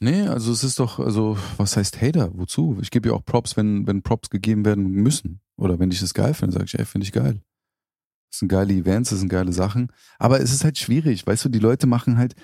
[0.00, 2.30] Nee, also es ist doch, also was heißt Hater?
[2.36, 2.78] Wozu?
[2.80, 5.40] Ich gebe ja auch Props, wenn, wenn Props gegeben werden müssen.
[5.56, 7.40] Oder wenn ich das geil finde, sage ich, ey, finde ich geil.
[8.30, 9.92] Das sind geile Events, das sind geile Sachen.
[10.18, 12.34] Aber es ist halt schwierig, weißt du, die Leute machen halt,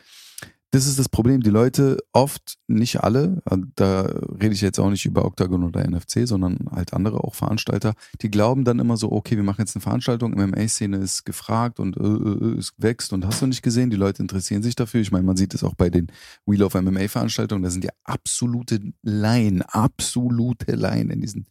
[0.72, 1.42] das ist das Problem.
[1.42, 3.42] Die Leute oft, nicht alle,
[3.76, 7.94] da rede ich jetzt auch nicht über Octagon oder NFC, sondern halt andere auch Veranstalter,
[8.20, 11.96] die glauben dann immer so, okay, wir machen jetzt eine Veranstaltung, MMA-Szene ist gefragt und
[11.96, 15.00] äh, äh, äh, es wächst und hast du nicht gesehen, die Leute interessieren sich dafür.
[15.00, 16.08] Ich meine, man sieht es auch bei den
[16.46, 21.46] Wheel of MMA-Veranstaltungen, da sind ja absolute Laien, absolute Laien in diesen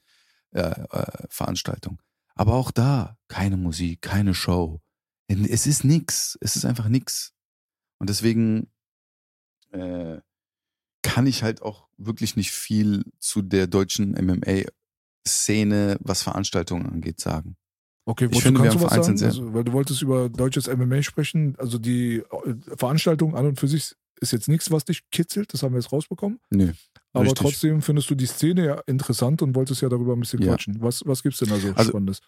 [0.51, 0.61] äh,
[0.91, 1.99] äh, Veranstaltungen.
[2.36, 4.82] Aber auch da, keine Musik, keine Show.
[5.28, 6.38] Es ist nix.
[6.41, 7.34] Es ist einfach nix.
[7.97, 8.68] Und deswegen
[9.76, 10.21] äh,
[11.03, 17.55] kann ich halt auch wirklich nicht viel zu der deutschen MMA-Szene, was Veranstaltungen angeht, sagen.
[18.07, 19.03] Okay, Ich finde, wir haben was sagen?
[19.03, 21.55] vereinzelt Also, weil du wolltest über deutsches MMA sprechen.
[21.57, 25.63] Also die äh, Veranstaltung an und für sich ist jetzt nichts, was dich kitzelt, das
[25.63, 26.39] haben wir jetzt rausbekommen.
[26.51, 26.71] Nö.
[27.13, 27.39] Aber Richtig.
[27.41, 30.49] trotzdem findest du die Szene ja interessant und wolltest ja darüber ein bisschen Ja.
[30.49, 30.78] quatschen.
[30.82, 32.19] Was, was gibt's denn da so Also- Spannendes?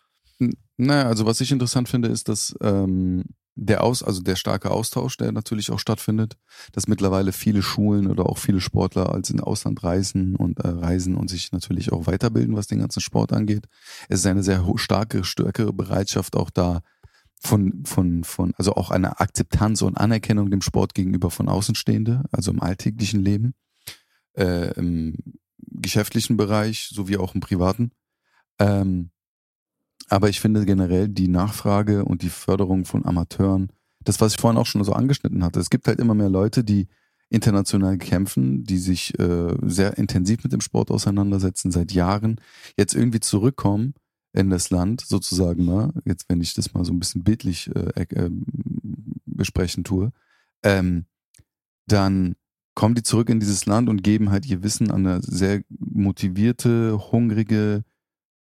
[0.78, 3.24] Naja, also was ich interessant finde, ist, dass ähm,
[3.60, 6.38] der Aus, also der starke Austausch, der natürlich auch stattfindet,
[6.72, 11.16] dass mittlerweile viele Schulen oder auch viele Sportler als in Ausland reisen und äh, reisen
[11.16, 13.66] und sich natürlich auch weiterbilden, was den ganzen Sport angeht.
[14.10, 16.82] Es ist eine sehr starke, stärkere Bereitschaft auch da
[17.40, 22.52] von, von, von, also auch eine Akzeptanz und Anerkennung dem Sport gegenüber von Außenstehende, also
[22.52, 23.54] im alltäglichen Leben,
[24.34, 25.18] äh, im
[25.58, 27.92] geschäftlichen Bereich sowie auch im privaten.
[28.60, 29.10] Ähm,
[30.08, 33.70] aber ich finde generell die Nachfrage und die Förderung von Amateuren,
[34.04, 36.64] das, was ich vorhin auch schon so angeschnitten hatte, es gibt halt immer mehr Leute,
[36.64, 36.88] die
[37.30, 42.40] international kämpfen, die sich äh, sehr intensiv mit dem Sport auseinandersetzen, seit Jahren,
[42.78, 43.96] jetzt irgendwie zurückkommen
[44.34, 48.06] in das Land, sozusagen mal, jetzt wenn ich das mal so ein bisschen bildlich äh,
[48.10, 48.30] äh,
[49.26, 50.12] besprechen tue,
[50.64, 51.06] ähm,
[51.88, 52.36] dann
[52.76, 57.12] kommen die zurück in dieses Land und geben halt ihr Wissen an eine sehr motivierte,
[57.12, 57.84] hungrige,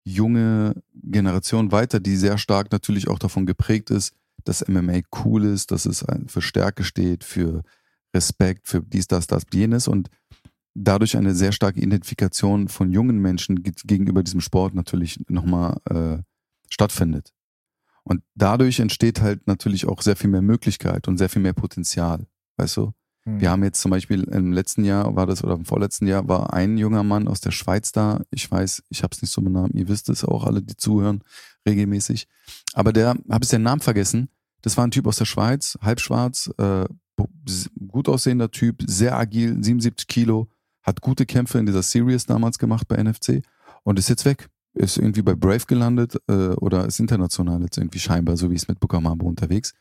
[0.04, 5.72] junge Generation weiter, die sehr stark natürlich auch davon geprägt ist, dass MMA cool ist,
[5.72, 7.64] dass es für Stärke steht, für
[8.14, 10.10] Respekt, für dies, das, das, jenes und
[10.74, 16.24] dadurch eine sehr starke Identifikation von jungen Menschen ge- gegenüber diesem Sport natürlich nochmal äh,
[16.70, 17.34] stattfindet.
[18.04, 22.26] Und dadurch entsteht halt natürlich auch sehr viel mehr Möglichkeit und sehr viel mehr Potenzial,
[22.58, 22.94] weißt du?
[23.26, 23.40] Hm.
[23.40, 26.54] Wir haben jetzt zum Beispiel im letzten Jahr war das oder im vorletzten Jahr war
[26.54, 28.22] ein junger Mann aus der Schweiz da.
[28.32, 29.74] Ich weiß, ich habe es nicht so mit Namen.
[29.74, 31.24] Ihr wisst es auch alle, die zuhören
[31.68, 32.28] regelmäßig.
[32.74, 34.30] Aber der habe ich seinen Namen vergessen.
[34.62, 36.86] Das war ein Typ aus der Schweiz, halbschwarz, äh,
[37.88, 40.50] gut aussehender Typ, sehr agil, 77 Kilo,
[40.84, 43.42] hat gute Kämpfe in dieser Series damals gemacht bei NFC
[43.84, 44.50] und ist jetzt weg.
[44.74, 48.62] Ist irgendwie bei Brave gelandet äh, oder ist international jetzt irgendwie scheinbar, so wie ich
[48.62, 49.74] es mitbekommen habe, unterwegs.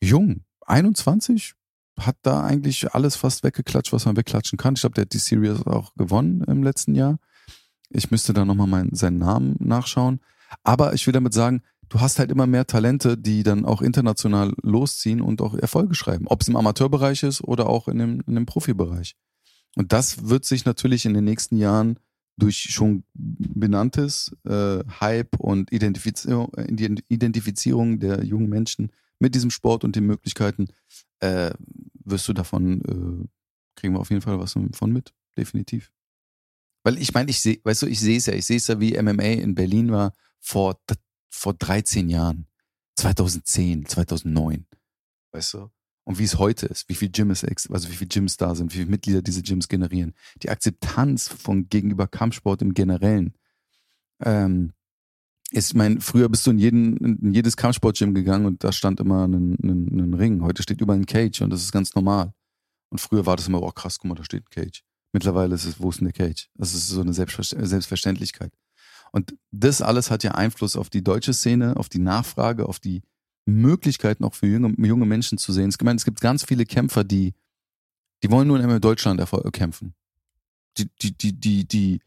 [0.00, 1.54] Jung, 21,
[1.98, 4.74] hat da eigentlich alles fast weggeklatscht, was man wegklatschen kann.
[4.74, 7.18] Ich glaube, der hat die Series auch gewonnen im letzten Jahr.
[7.90, 10.20] Ich müsste da nochmal meinen, seinen Namen nachschauen.
[10.62, 14.52] Aber ich will damit sagen, du hast halt immer mehr Talente, die dann auch international
[14.62, 16.26] losziehen und auch Erfolge schreiben.
[16.28, 19.16] Ob es im Amateurbereich ist oder auch in dem, in dem Profibereich.
[19.76, 21.98] Und das wird sich natürlich in den nächsten Jahren
[22.36, 26.52] durch schon benanntes äh, Hype und Identifizierung,
[27.08, 30.68] Identifizierung der jungen Menschen mit diesem Sport und den Möglichkeiten
[31.20, 31.52] äh,
[32.04, 33.28] wirst du davon, äh,
[33.78, 35.92] kriegen wir auf jeden Fall was von mit, definitiv.
[36.84, 38.80] Weil ich meine, ich sehe, weißt du, ich sehe es ja, ich sehe es ja,
[38.80, 40.80] wie MMA in Berlin war vor,
[41.28, 42.46] vor 13 Jahren,
[42.96, 44.66] 2010, 2009,
[45.32, 45.70] weißt du?
[46.04, 48.78] Und wie es heute ist, wie viel Gyms, also wie viele Gyms da sind, wie
[48.78, 53.34] viele Mitglieder diese Gyms generieren, die Akzeptanz von gegenüber Kampfsport im Generellen.
[54.24, 54.72] Ähm,
[55.50, 59.26] ich meine, früher bist du in, jeden, in jedes Kampfsportgym gegangen und da stand immer
[59.26, 60.42] ein, ein, ein Ring.
[60.42, 62.34] Heute steht überall ein Cage und das ist ganz normal.
[62.90, 64.82] Und früher war das immer, oh krass, guck mal, da steht ein Cage.
[65.12, 66.50] Mittlerweile ist es, wo ist denn der Cage?
[66.54, 68.52] Das ist so eine Selbstver Selbstverständlichkeit.
[69.10, 73.02] Und das alles hat ja Einfluss auf die deutsche Szene, auf die Nachfrage, auf die
[73.46, 75.70] Möglichkeiten auch für junge, junge Menschen zu sehen.
[75.70, 77.34] Ich meine, es gibt ganz viele Kämpfer, die,
[78.22, 79.22] die wollen nur in Deutschland
[79.52, 79.94] kämpfen.
[80.76, 82.00] Die, die, die, die, die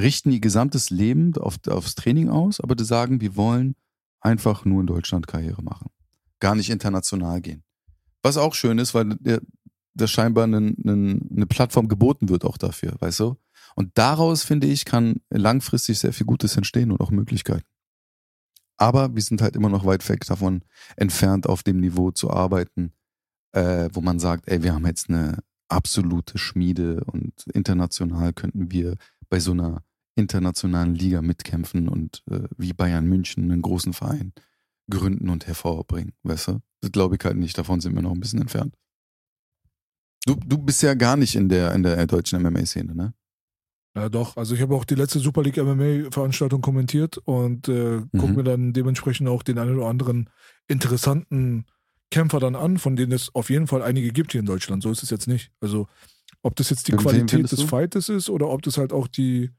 [0.00, 3.76] richten ihr gesamtes Leben auf, aufs Training aus, aber die sagen, wir wollen
[4.20, 5.90] einfach nur in Deutschland Karriere machen.
[6.40, 7.62] Gar nicht international gehen.
[8.22, 9.16] Was auch schön ist, weil
[9.94, 13.36] da scheinbar eine, eine, eine Plattform geboten wird auch dafür, weißt du?
[13.74, 17.66] Und daraus, finde ich, kann langfristig sehr viel Gutes entstehen und auch Möglichkeiten.
[18.76, 20.62] Aber wir sind halt immer noch weit weg davon
[20.96, 22.92] entfernt, auf dem Niveau zu arbeiten,
[23.52, 25.38] äh, wo man sagt, ey, wir haben jetzt eine
[25.68, 28.96] absolute Schmiede und international könnten wir
[29.28, 29.82] bei so einer
[30.16, 34.32] internationalen Liga mitkämpfen und äh, wie Bayern München einen großen Verein
[34.90, 36.60] gründen und hervorbringen, weißt du?
[36.80, 38.74] Das glaube ich halt nicht, davon sind wir noch ein bisschen entfernt.
[40.26, 43.14] Du, du bist ja gar nicht in der, in der deutschen MMA-Szene, ne?
[43.96, 44.36] Ja, doch.
[44.36, 48.34] Also ich habe auch die letzte Super League MMA-Veranstaltung kommentiert und äh, Mhm.
[48.34, 50.30] mir dann dementsprechend auch den einen oder anderen
[50.68, 51.66] interessanten
[52.10, 54.82] Kämpfer dann an, von denen es auf jeden Fall einige gibt hier in Deutschland.
[54.82, 55.50] So ist es jetzt nicht.
[55.60, 55.88] Also
[56.42, 57.62] ob das jetzt die wen Qualität des?
[57.62, 59.50] Fightes ist oder ob das halt auch die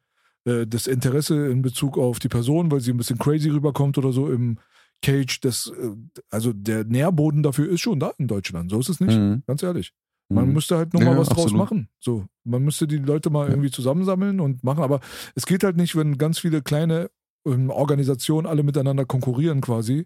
[0.45, 4.11] äh, das Interesse in Bezug auf die Person, weil sie ein bisschen crazy rüberkommt oder
[4.11, 4.57] so im
[5.01, 5.39] Cage.
[5.41, 5.91] Das, äh,
[6.29, 8.71] also der Nährboden dafür ist schon da in Deutschland.
[8.71, 9.17] So ist es nicht.
[9.17, 9.43] Mhm.
[9.47, 9.93] Ganz ehrlich.
[10.29, 10.53] Man Mhm.
[10.53, 11.57] müsste halt nochmal Ja, was draus absolut.
[11.57, 11.89] machen.
[11.99, 13.49] So, man müsste die Leute mal Ja.
[13.53, 14.83] irgendwie zusammensammeln und machen.
[14.83, 15.01] Aber
[15.35, 17.09] es geht halt nicht, wenn ganz viele kleine
[17.45, 20.05] ähm, Organisationen alle miteinander konkurrieren quasi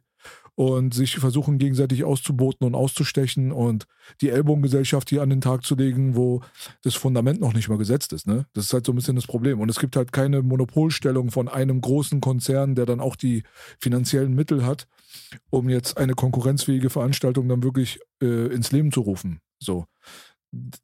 [0.55, 3.87] und sich versuchen gegenseitig auszuboten und auszustechen und
[4.21, 6.41] die Ellbogengesellschaft hier an den Tag zu legen, wo
[6.81, 8.25] das Fundament noch nicht mal gesetzt ist.
[8.25, 8.45] Ne?
[8.53, 9.59] Das ist halt so ein bisschen das Problem.
[9.59, 13.43] Und es gibt halt keine Monopolstellung von einem großen Konzern, der dann auch die
[13.79, 14.87] finanziellen Mittel hat,
[15.49, 19.41] um jetzt eine konkurrenzfähige Veranstaltung dann wirklich äh, ins Leben zu rufen.
[19.59, 19.85] So.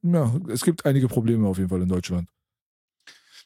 [0.03, 2.29] Ja, es gibt einige Probleme auf jeden Fall in Deutschland.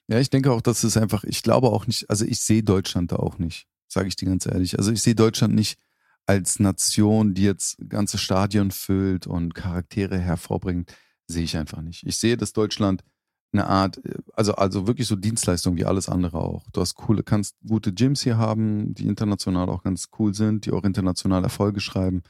[0.08, 3.12] Ja, ich denke auch, dass es einfach, ich glaube auch nicht, also ich sehe Deutschland
[3.12, 4.78] da auch nicht, sage ich dir ganz ehrlich.
[4.78, 5.80] Also ich sehe Deutschland nicht
[6.26, 10.94] als Nation, die jetzt ganze Stadien füllt und Charaktere hervorbringt,
[11.28, 12.06] sehe ich einfach nicht.
[12.06, 13.04] Ich sehe, dass Deutschland
[13.52, 14.02] eine Art,
[14.34, 16.70] also, also wirklich so Dienstleistung wie alles andere auch.
[16.72, 20.72] Du hast coole, kannst gute Gyms hier haben, die international auch ganz cool sind, die
[20.72, 22.22] auch international Erfolge schreiben.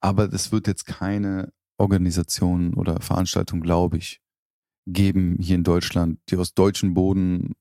[0.00, 4.20] Aber es wird jetzt keine Organisation oder Veranstaltung, glaube ich,
[4.86, 7.54] geben hier in Deutschland, die aus deutschem Boden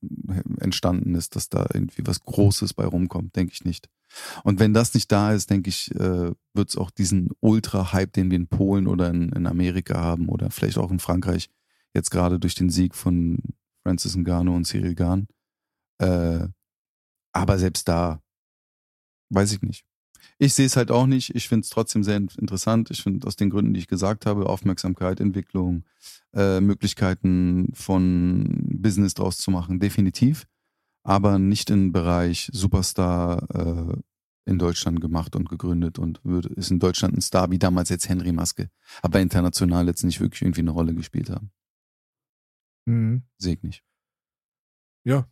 [0.59, 3.89] entstanden ist, dass da irgendwie was Großes bei rumkommt, denke ich nicht.
[4.43, 8.31] Und wenn das nicht da ist, denke ich, äh, wird es auch diesen Ultra-Hype, den
[8.31, 11.49] wir in Polen oder in, in, Amerika haben oder vielleicht auch in Frankreich,
[11.93, 13.39] jetzt gerade durch den Sieg von
[13.83, 15.27] Francis Ngannou und Cyril Gahn.
[15.99, 16.47] Äh,
[17.31, 18.21] aber selbst da,
[19.29, 19.85] weiß ich nicht.
[20.37, 21.35] Ich sehe es halt auch nicht.
[21.35, 22.91] Ich finde es trotzdem sehr interessant.
[22.91, 25.83] Ich finde aus den Gründen, die ich gesagt habe, Aufmerksamkeit, Entwicklung,
[26.33, 28.47] äh, Möglichkeiten von
[28.81, 30.45] Business draus zu machen, definitiv.
[31.09, 33.97] Aber nicht im Bereich Superstar äh,
[34.45, 38.07] in Deutschland gemacht und gegründet und würde, ist in Deutschland ein Star, wie damals jetzt
[38.07, 38.69] Henry Maske,
[39.01, 41.49] aber international jetzt nicht wirklich irgendwie eine Rolle gespielt haben.
[42.85, 43.23] Mhm.
[43.39, 43.83] Sehe ich nicht.
[45.03, 45.27] Ja.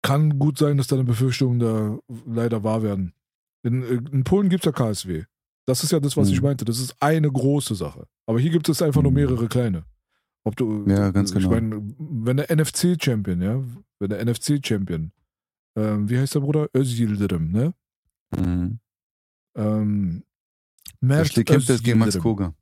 [0.00, 3.12] Kann gut sein, dass deine Befürchtungen da leider wahr werden.
[3.64, 5.24] In, in Polen gibt es ja KSW.
[5.66, 6.34] Das ist ja das, was mhm.
[6.34, 6.64] ich meinte.
[6.64, 8.06] Das ist eine große Sache.
[8.24, 9.16] Aber hier gibt es einfach nur mhm.
[9.16, 9.84] mehrere kleine.
[10.46, 11.50] Ob du, ja, ganz ich genau.
[11.50, 13.64] Meine, wenn der NFC-Champion, ja,
[13.98, 15.10] wenn der NFC-Champion,
[15.76, 16.68] ähm, wie heißt der Bruder?
[16.72, 17.74] Özildirim, ne?
[18.30, 18.78] Mhm.
[19.56, 20.22] Ähm,
[21.00, 22.54] Mert der kämpft jetzt gegen Max Koga.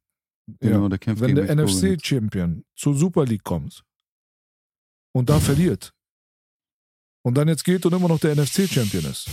[0.61, 0.89] Genau, ja.
[0.89, 3.85] der kämpft wenn der NFC-Champion zur Super League kommt
[5.12, 5.95] und da verliert
[7.22, 9.28] und dann jetzt geht und immer noch der NFC-Champion ist,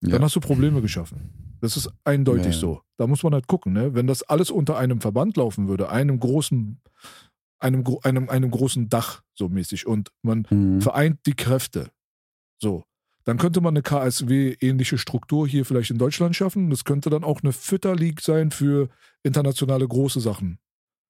[0.00, 0.12] ja.
[0.12, 1.48] dann hast du Probleme geschaffen.
[1.60, 2.60] Das ist eindeutig ja.
[2.60, 2.82] so.
[2.96, 3.94] Da muss man halt gucken, ne?
[3.94, 6.80] Wenn das alles unter einem Verband laufen würde, einem großen,
[7.58, 10.80] einem, einem, einem großen Dach, so mäßig, und man mhm.
[10.80, 11.90] vereint die Kräfte,
[12.60, 12.84] so,
[13.24, 16.70] dann könnte man eine KSW-ähnliche Struktur hier vielleicht in Deutschland schaffen.
[16.70, 18.88] Das könnte dann auch eine Fütterleague sein für
[19.22, 20.58] internationale große Sachen.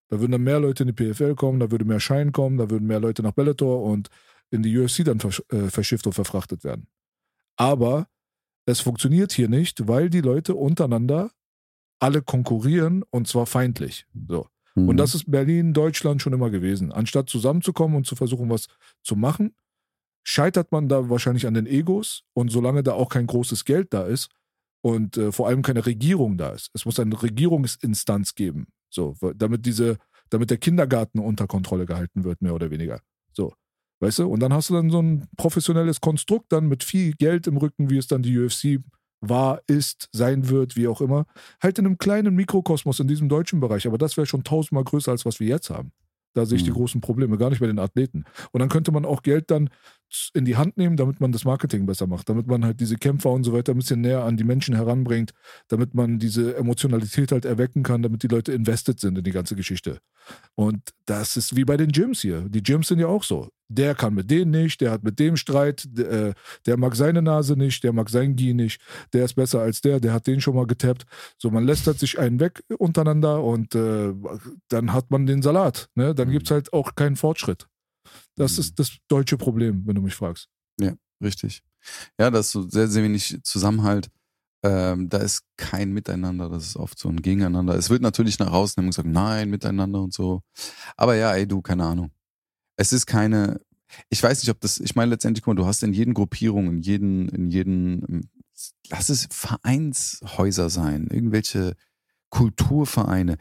[0.09, 2.71] Da würden dann mehr Leute in die PFL kommen, da würde mehr Schein kommen, da
[2.71, 4.09] würden mehr Leute nach Bellator und
[4.51, 6.89] in die UFC dann äh, verschifft und verfrachtet werden.
[7.57, 8.09] Aber
[8.67, 11.31] es funktioniert hier nicht, weil die Leute untereinander
[12.01, 14.07] alle konkurrieren und zwar feindlich.
[14.27, 14.49] So.
[14.83, 14.89] Mhm.
[14.89, 16.93] Und das ist Berlin, Deutschland schon immer gewesen.
[16.93, 18.68] Anstatt zusammenzukommen und zu versuchen, was
[19.03, 19.55] zu machen,
[20.24, 22.24] scheitert man da wahrscheinlich an den Egos.
[22.35, 24.31] Und solange da auch kein großes Geld da ist
[24.83, 29.66] und äh, vor allem keine Regierung da ist, es muss eine Regierungsinstanz geben, so, damit
[29.66, 29.99] diese,
[30.31, 33.01] damit der Kindergarten unter Kontrolle gehalten wird, mehr oder weniger.
[33.33, 33.53] So.
[34.01, 34.29] Weißt du?
[34.29, 37.91] Und dann hast du dann so ein professionelles Konstrukt dann mit viel Geld im Rücken,
[37.91, 38.81] wie es dann die UFC
[39.21, 41.27] war, ist, sein wird, wie auch immer.
[41.62, 43.87] Halt in einem kleinen Mikrokosmos in diesem deutschen Bereich.
[43.87, 45.93] Aber das wäre schon tausendmal größer, als was wir jetzt haben.
[46.35, 46.75] Da sehe ich die mhm.
[46.75, 48.25] großen Probleme, gar nicht bei den Athleten.
[48.53, 49.71] Und dann könnte man auch Geld dann
[50.35, 53.31] in die Hand nehmen, damit man das Marketing besser macht, damit man halt diese Kämpfer
[53.31, 55.33] und so weiter ein bisschen näher an die Menschen heranbringt,
[55.69, 59.55] damit man diese Emotionalität halt erwecken kann, damit die Leute invested sind in die ganze
[59.55, 60.01] Geschichte.
[60.55, 62.49] Und das ist wie bei den Gyms hier.
[62.49, 63.49] Die Gyms sind ja auch so.
[63.71, 66.35] Der kann mit denen nicht, der hat mit dem Streit, der, äh,
[66.65, 68.81] der mag seine Nase nicht, der mag sein Gi nicht,
[69.13, 71.05] der ist besser als der, der hat den schon mal getappt.
[71.37, 74.15] So, man lästert sich einen weg untereinander und äh,
[74.69, 75.91] dann hat man den Salat.
[75.95, 76.15] Ne?
[76.15, 76.33] Dann mhm.
[76.33, 77.69] gibt es halt auch keinen Fortschritt.
[78.35, 78.61] Das mhm.
[78.61, 80.49] ist das deutsche Problem, wenn du mich fragst.
[80.81, 81.62] Ja, richtig.
[82.19, 84.11] Ja, da ist so sehr, sehr wenig Zusammenhalt.
[84.64, 87.75] Ähm, da ist kein Miteinander, das ist oft so ein Gegeneinander.
[87.77, 90.43] Es wird natürlich nach außen immer gesagt, nein, miteinander und so.
[90.97, 92.11] Aber ja, ey, du, keine Ahnung.
[92.77, 93.61] Es ist keine,
[94.09, 96.79] ich weiß nicht, ob das, ich meine letztendlich, guck mal, du hast in jeden Gruppierungen,
[96.79, 98.31] in jeden, in jeden,
[98.89, 101.75] lass es Vereinshäuser sein, irgendwelche
[102.31, 103.37] Kulturvereine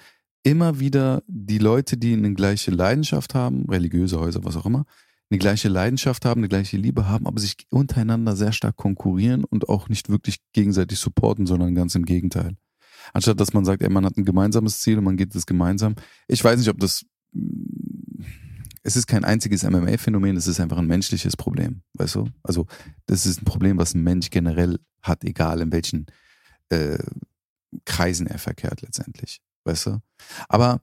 [0.47, 4.85] immer wieder die Leute, die eine gleiche Leidenschaft haben, religiöse Häuser, was auch immer,
[5.29, 9.67] eine gleiche Leidenschaft haben, eine gleiche Liebe haben, aber sich untereinander sehr stark konkurrieren und
[9.67, 12.55] auch nicht wirklich gegenseitig supporten, sondern ganz im Gegenteil.
[13.11, 15.95] Anstatt dass man sagt, ey, man hat ein gemeinsames Ziel und man geht es gemeinsam.
[16.29, 17.05] Ich weiß nicht, ob das
[18.83, 22.29] es ist kein einziges MMA-Phänomen, es ist einfach ein menschliches Problem, weißt du?
[22.41, 22.67] Also
[23.05, 26.05] das ist ein Problem, was ein Mensch generell hat, egal in welchen
[26.69, 26.97] äh,
[27.83, 29.99] Kreisen er verkehrt letztendlich weißt du?
[30.49, 30.81] Aber.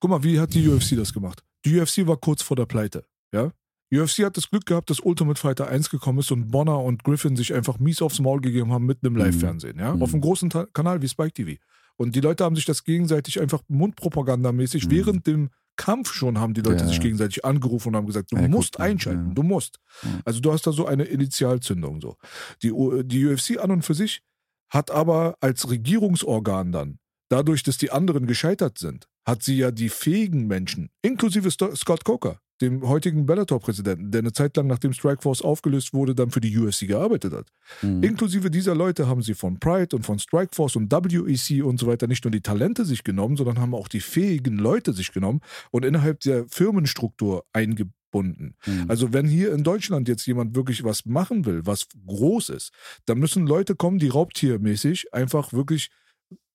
[0.00, 1.42] Guck mal, wie hat die UFC das gemacht?
[1.64, 3.50] Die UFC war kurz vor der Pleite, ja?
[3.92, 7.34] UFC hat das Glück gehabt, dass Ultimate Fighter 1 gekommen ist und Bonner und Griffin
[7.36, 9.18] sich einfach mies aufs Maul gegeben haben mit einem Mhm.
[9.20, 10.02] Live-Fernsehen, ja, Mhm.
[10.02, 11.58] auf einem großen Ta Kanal wie Spike TV.
[11.96, 14.90] Und die Leute haben sich das gegenseitig einfach mundpropagandamäßig Mhm.
[14.90, 18.36] während dem Kampf schon haben die Leute Ja, sich gegenseitig angerufen und haben gesagt, du
[18.36, 19.34] Ja, musst guck mal, einschalten, ja.
[19.34, 19.78] du musst.
[20.24, 22.16] Also du hast da so eine Initialzündung so.
[22.62, 22.72] Die,
[23.04, 24.22] die UFC an und für sich
[24.68, 29.88] hat aber als Regierungsorgan dann, dadurch, dass die anderen gescheitert sind, hat sie ja die
[29.88, 35.42] fähigen Menschen, inklusive Sto- Scott Coker, dem heutigen Bellator-Präsidenten, der eine Zeit lang, nachdem Strikeforce
[35.42, 37.52] aufgelöst wurde, dann für die UFC gearbeitet hat.
[37.82, 38.02] Mhm.
[38.02, 42.08] Inklusive dieser Leute haben sie von Pride und von Strikeforce und WEC und so weiter
[42.08, 45.84] nicht nur die Talente sich genommen, sondern haben auch die fähigen Leute sich genommen und
[45.84, 48.56] innerhalb der Firmenstruktur eingebunden.
[48.66, 48.86] Mhm.
[48.88, 52.72] Also wenn hier in Deutschland jetzt jemand wirklich was machen will, was groß ist,
[53.04, 55.90] dann müssen Leute kommen, die raubtiermäßig einfach wirklich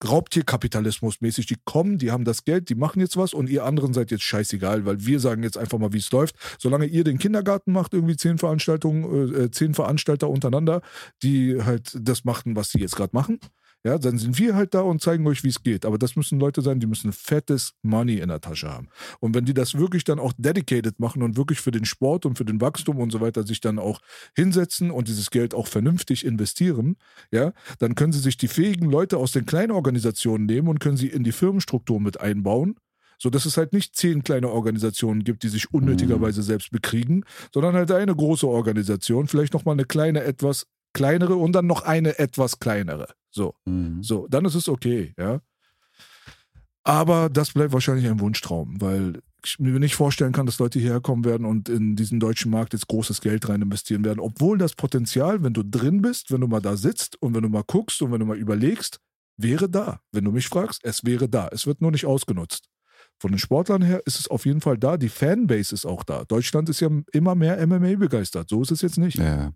[0.04, 4.12] Raubtierkapitalismus-mäßig, die kommen, die haben das Geld, die machen jetzt was und ihr anderen seid
[4.12, 6.36] jetzt scheißegal, weil wir sagen jetzt einfach mal, wie es läuft.
[6.60, 10.82] Solange ihr den Kindergarten macht, irgendwie zehn Veranstaltungen, äh, zehn Veranstalter untereinander,
[11.22, 13.40] die halt das machen, was sie jetzt gerade machen.
[13.86, 15.86] Ja, dann sind wir halt da und zeigen euch, wie es geht.
[15.86, 18.88] Aber das müssen Leute sein, die müssen fettes Money in der Tasche haben.
[19.20, 22.38] Und wenn die das wirklich dann auch dedicated machen und wirklich für den Sport und
[22.38, 24.00] für den Wachstum und so weiter sich dann auch
[24.36, 26.96] hinsetzen und dieses Geld auch vernünftig investieren,
[27.30, 30.98] ja, dann können sie sich die fähigen Leute aus den kleinen Organisationen nehmen und können
[30.98, 32.76] sie in die Firmenstruktur mit einbauen.
[33.20, 37.24] So dass es halt nicht zehn kleine Organisationen gibt, die sich unnötigerweise selbst bekriegen,
[37.54, 42.20] sondern halt eine große Organisation, vielleicht nochmal eine kleine, etwas kleinere und dann noch eine
[42.20, 43.08] etwas kleinere.
[43.34, 43.56] So.
[43.66, 44.04] Mhm.
[44.04, 45.42] So, dann ist es okay, ja.
[46.84, 51.02] Aber das bleibt wahrscheinlich ein Wunschtraum, weil ich mir nicht vorstellen kann, dass Leute hierher
[51.02, 54.20] kommen werden und in diesen deutschen Markt jetzt großes Geld rein investieren werden.
[54.20, 57.50] Obwohl das Potenzial, wenn du drin bist, wenn du mal da sitzt und wenn du
[57.50, 59.00] mal guckst und wenn du mal überlegst,
[59.38, 60.00] wäre da.
[60.12, 61.50] Wenn du mich fragst, es wäre da.
[61.52, 62.70] Es wird nur nicht ausgenutzt.
[63.20, 64.98] Von den Sportlern her ist es auf jeden Fall da.
[64.98, 66.26] Die Fanbase ist auch da.
[66.26, 68.50] Deutschland ist ja immer mehr MMA begeistert.
[68.50, 69.18] So ist es jetzt nicht.
[69.18, 69.54] Ja.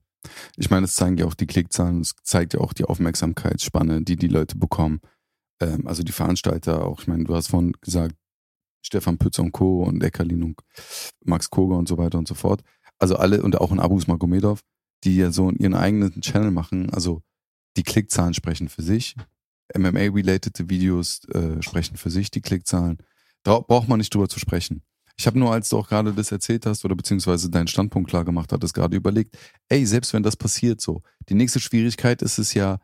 [0.57, 4.15] Ich meine, es zeigen ja auch die Klickzahlen, es zeigt ja auch die Aufmerksamkeitsspanne, die
[4.15, 5.01] die Leute bekommen.
[5.59, 7.01] Ähm, also die Veranstalter auch.
[7.01, 8.15] Ich meine, du hast vorhin gesagt,
[8.81, 9.83] Stefan Pütz und Co.
[9.83, 10.61] und Eckerlin und
[11.25, 12.61] Max Koger und so weiter und so fort.
[12.99, 14.61] Also alle und auch ein Abus Magomedov,
[15.03, 16.89] die ja so ihren eigenen Channel machen.
[16.91, 17.21] Also
[17.75, 19.15] die Klickzahlen sprechen für sich.
[19.75, 22.97] MMA-related Videos äh, sprechen für sich, die Klickzahlen.
[23.43, 24.81] Da braucht man nicht drüber zu sprechen.
[25.19, 28.23] Ich habe nur, als du auch gerade das erzählt hast oder beziehungsweise deinen Standpunkt klar
[28.23, 29.35] gemacht hattest, gerade überlegt,
[29.67, 32.79] ey, selbst wenn das passiert so, die nächste Schwierigkeit ist es ja,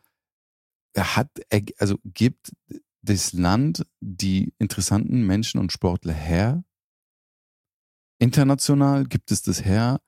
[0.96, 1.30] er hat,
[1.78, 2.52] also gibt
[3.04, 6.64] das Land die interessanten Menschen und Sportler her?
[8.20, 10.00] International gibt es das her?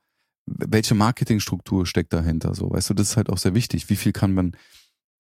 [0.47, 2.55] Welche Marketingstruktur steckt dahinter?
[2.55, 3.89] So, weißt du, das ist halt auch sehr wichtig.
[3.89, 4.55] Wie viel kann man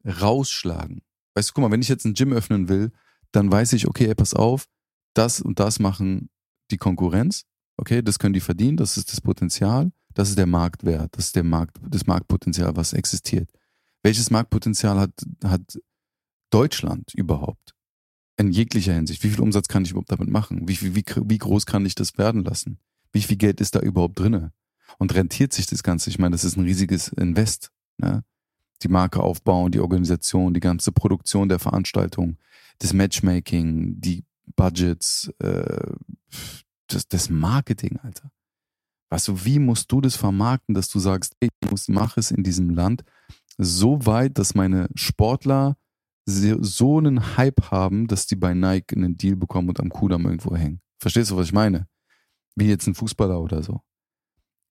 [0.05, 1.01] rausschlagen?
[1.35, 2.91] Weißt du, guck mal, wenn ich jetzt ein Gym öffnen will,
[3.31, 4.67] dann weiß ich, okay, ey, pass auf,
[5.13, 6.29] das und das machen
[6.71, 7.43] die Konkurrenz.
[7.77, 11.35] Okay, das können die verdienen, das ist das Potenzial, das ist der Marktwert, das ist
[11.35, 13.49] der Markt, das Marktpotenzial, was existiert.
[14.01, 15.11] Welches Marktpotenzial hat,
[15.43, 15.79] hat
[16.51, 17.73] Deutschland überhaupt?
[18.37, 19.23] In jeglicher Hinsicht.
[19.23, 20.67] Wie viel Umsatz kann ich überhaupt damit machen?
[20.67, 22.79] Wie, viel, wie, wie groß kann ich das werden lassen?
[23.11, 24.51] Wie viel Geld ist da überhaupt drinne?
[24.97, 26.09] Und rentiert sich das Ganze?
[26.09, 27.71] Ich meine, das ist ein riesiges Invest.
[27.97, 28.23] Ne?
[28.83, 32.37] Die Marke aufbauen, die Organisation, die ganze Produktion der Veranstaltung,
[32.79, 35.93] das Matchmaking, die Budgets, äh,
[36.87, 38.31] das, das Marketing, Alter.
[39.09, 42.43] Weißt du, wie musst du das vermarkten, dass du sagst, ich muss, mach es in
[42.43, 43.03] diesem Land
[43.57, 45.77] so weit, dass meine Sportler
[46.27, 50.55] so einen Hype haben, dass die bei Nike einen Deal bekommen und am Kudamm irgendwo
[50.55, 50.81] hängen.
[50.99, 51.87] Verstehst du, was ich meine?
[52.55, 53.81] Wie jetzt ein Fußballer oder so.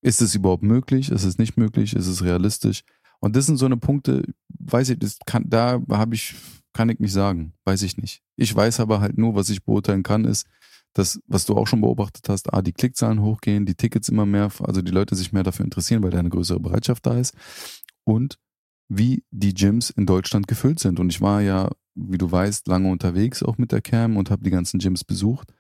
[0.03, 1.11] Ist es überhaupt möglich?
[1.11, 1.95] Ist es nicht möglich?
[1.95, 2.83] Ist es realistisch?
[3.21, 4.23] Und das sind so eine Punkte,
[4.59, 6.35] weiß ich, das kann, da habe ich,
[6.73, 8.23] kann ich nicht sagen, weiß ich nicht.
[8.37, 10.47] Ich weiß aber halt nur, was ich beurteilen kann, ist,
[10.95, 14.51] dass, was du auch schon beobachtet hast, ah, die Klickzahlen hochgehen, die Tickets immer mehr,
[14.61, 17.35] also die Leute sich mehr dafür interessieren, weil da eine größere Bereitschaft da ist
[18.05, 18.39] und
[18.89, 21.01] wie die Gyms in Deutschland gefüllt sind.
[21.01, 24.45] Und ich war ja, wie du weißt, lange unterwegs auch mit der Cam und habe
[24.45, 25.53] die ganzen Gyms besucht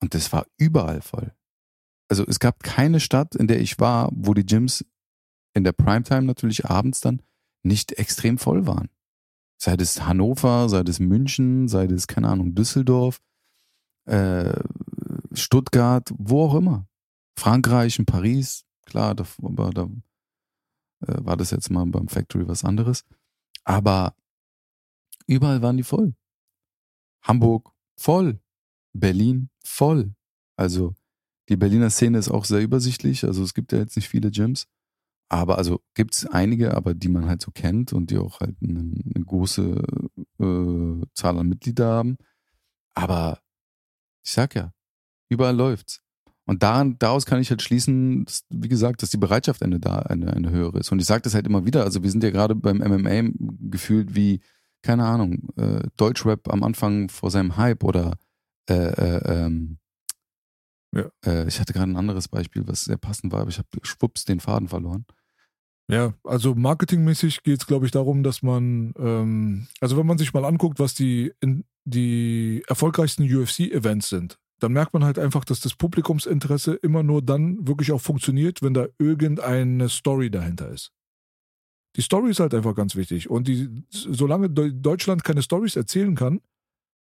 [0.00, 1.32] und das war überall voll.
[2.08, 4.84] Also es gab keine Stadt, in der ich war, wo die Gyms
[5.54, 7.22] in der Primetime natürlich abends dann
[7.62, 8.90] nicht extrem voll waren.
[9.58, 13.20] Sei das Hannover, sei das München, sei das, keine Ahnung, Düsseldorf,
[14.06, 14.62] äh,
[15.32, 16.88] Stuttgart, wo auch immer.
[17.38, 19.82] Frankreich, in Paris, klar, da, aber da
[21.06, 23.04] äh, war das jetzt mal beim Factory was anderes.
[23.64, 24.14] Aber
[25.26, 26.14] überall waren die voll.
[27.22, 28.40] Hamburg voll.
[28.92, 30.14] Berlin voll.
[30.56, 30.94] Also
[31.48, 33.24] die Berliner Szene ist auch sehr übersichtlich.
[33.24, 34.66] Also es gibt ja jetzt nicht viele Gyms.
[35.28, 38.56] Aber also gibt es einige, aber die man halt so kennt und die auch halt
[38.62, 39.82] eine, eine große
[40.38, 42.16] äh, Zahl an Mitgliedern haben.
[42.94, 43.40] Aber
[44.26, 44.72] ich sag ja,
[45.30, 46.00] überall läuft's.
[46.48, 49.98] Und daran, daraus kann ich halt schließen, dass, wie gesagt, dass die Bereitschaft eine, da
[50.00, 50.92] eine, eine höhere ist.
[50.92, 51.84] Und ich sage das halt immer wieder.
[51.84, 53.30] Also wir sind ja gerade beim MMA
[53.70, 54.40] gefühlt wie,
[54.82, 58.16] keine Ahnung, äh, Deutschrap am Anfang vor seinem Hype oder
[58.68, 59.78] äh, äh, ähm,
[60.94, 61.10] Ja.
[61.24, 64.24] äh, ich hatte gerade ein anderes Beispiel, was sehr passend war, aber ich habe schwupps
[64.24, 65.04] den Faden verloren.
[65.88, 70.34] Ja, also marketingmäßig geht es, glaube ich, darum, dass man, ähm, also wenn man sich
[70.34, 75.60] mal anguckt, was die, in, die erfolgreichsten UFC-Events sind, dann merkt man halt einfach, dass
[75.60, 80.92] das Publikumsinteresse immer nur dann wirklich auch funktioniert, wenn da irgendeine Story dahinter ist.
[81.94, 83.30] Die Story ist halt einfach ganz wichtig.
[83.30, 86.40] Und die, solange Deu- Deutschland keine Stories erzählen kann,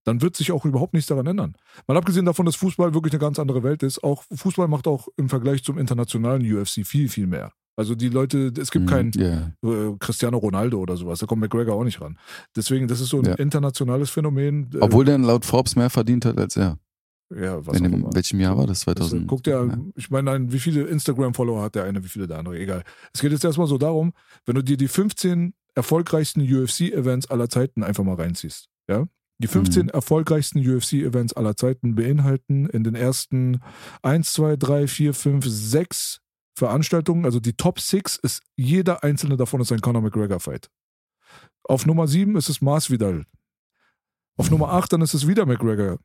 [0.06, 1.56] dann wird sich auch überhaupt nichts daran ändern.
[1.88, 5.08] Mal abgesehen davon, dass Fußball wirklich eine ganz andere Welt ist, auch Fußball macht auch
[5.18, 7.52] im Vergleich zum internationalen UFC viel, viel mehr.
[7.80, 9.54] Also die Leute, es gibt Mhm, keinen ja.
[9.64, 12.18] äh, Cristiano Ronaldo oder sowas, da kommt McGregor auch nicht ran.
[12.56, 13.36] Deswegen, das ist so ein Ja.
[13.36, 14.70] internationales Phänomen.
[14.74, 16.78] Äh, Obwohl der laut Forbes mehr verdient hat als er.
[17.34, 18.80] ja, was In dem, welchem Jahr war das?
[18.86, 19.28] Das, äh, 2000?
[19.28, 19.78] guckt ja, ja.
[19.96, 22.84] ich meine, ein- wie viele Instagram-Follower hat der eine, wie viele der andere, egal.
[23.14, 24.12] Es geht jetzt erstmal so darum,
[24.46, 29.06] wenn du dir die 15 erfolgreichsten UFC-Events aller Zeiten einfach mal reinziehst, ja?
[29.42, 29.90] Die 15 Mhm.
[29.92, 33.62] erfolgreichsten UFC-Events aller Zeiten beinhalten in den ersten
[34.02, 36.20] 1, 2, 3, 4, 5, 6
[36.60, 40.70] Veranstaltungen, also die Top 6 ist, jeder einzelne davon ist ein Conor McGregor-Fight.
[41.64, 43.26] Auf Nummer 7 ist es Masvidal.
[44.38, 45.98] Auf Nummer 8 dann ist es wieder McGregor.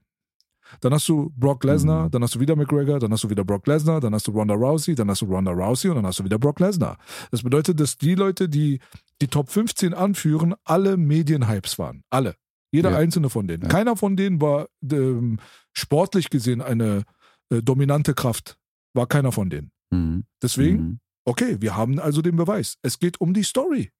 [0.80, 2.10] Dann hast du Brock Lesnar, Mhm.
[2.12, 4.54] dann hast du wieder McGregor, dann hast du wieder Brock Lesnar, dann hast du Ronda
[4.54, 6.96] Rousey, dann hast du Ronda Rousey und dann hast du wieder Brock Lesnar.
[7.30, 8.80] Das bedeutet, dass die Leute, die
[9.20, 12.02] die Top 15 anführen, alle Medienhypes waren.
[12.10, 12.34] Alle.
[12.72, 12.96] Jeder Ja.
[12.96, 13.62] einzelne von denen.
[13.64, 13.68] Ja.
[13.68, 15.38] Keiner von denen war ähm,
[15.72, 17.04] sportlich gesehen eine
[17.50, 18.56] äh, dominante Kraft.
[18.94, 19.70] War keiner von denen.
[19.94, 20.24] Mhm.
[20.42, 20.98] Deswegen, Mhm.
[21.24, 22.76] okay, wir haben also den Beweis.
[22.82, 23.90] Es geht um die Story.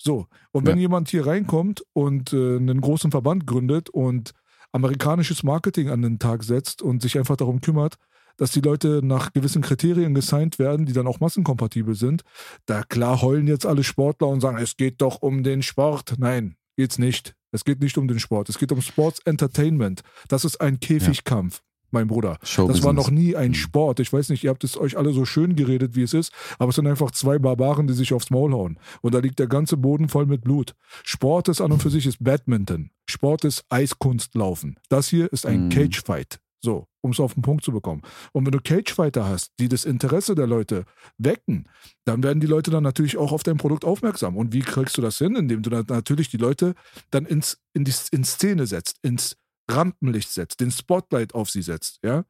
[0.00, 0.26] So.
[0.52, 0.82] Und wenn Ja.
[0.82, 4.32] jemand hier reinkommt und äh, einen großen Verband gründet und
[4.72, 7.96] amerikanisches Marketing an den Tag setzt und sich einfach darum kümmert,
[8.36, 12.22] dass die Leute nach gewissen Kriterien gesigned werden, die dann auch massenkompatibel sind,
[12.66, 16.14] da klar heulen jetzt alle Sportler und sagen, es geht doch um den Sport.
[16.18, 17.34] Nein, geht's nicht.
[17.50, 18.48] Es geht nicht um den Sport.
[18.50, 20.02] Es geht um Sports Entertainment.
[20.28, 22.38] Das ist ein Käfigkampf, mein Bruder.
[22.40, 23.54] Das war noch nie ein Mhm.
[23.54, 24.00] Sport.
[24.00, 26.70] Ich weiß nicht, ihr habt es euch alle so schön geredet, wie es ist, aber
[26.70, 28.78] es sind einfach zwei Barbaren, die sich aufs Maul hauen.
[29.02, 30.74] Und da liegt der ganze Boden voll mit Blut.
[31.04, 32.90] Sport ist an und für sich ist Badminton.
[33.08, 34.78] Sport ist Eiskunstlaufen.
[34.88, 35.68] Das hier ist ein Mhm.
[35.70, 36.40] Cagefight.
[36.60, 38.02] So, um es auf den Punkt zu bekommen.
[38.32, 40.86] Und wenn du Cagefighter hast, die das Interesse der Leute
[41.16, 41.68] wecken,
[42.04, 44.36] dann werden die Leute dann natürlich auch auf dein Produkt aufmerksam.
[44.36, 45.36] Und wie kriegst du das hin?
[45.36, 46.74] Indem du dann natürlich die Leute
[47.12, 49.36] dann ins, in, die, in Szene setzt, ins
[49.70, 52.24] Rampenlicht setzt, den Spotlight auf sie setzt, ja.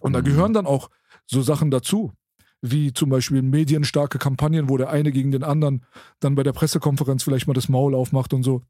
[0.00, 0.24] Und da Mhm.
[0.24, 0.90] gehören dann auch
[1.26, 2.12] so Sachen dazu,
[2.60, 5.84] wie zum Beispiel medienstarke Kampagnen, wo der eine gegen den anderen
[6.20, 8.62] dann bei der Pressekonferenz vielleicht mal das Maul aufmacht und so.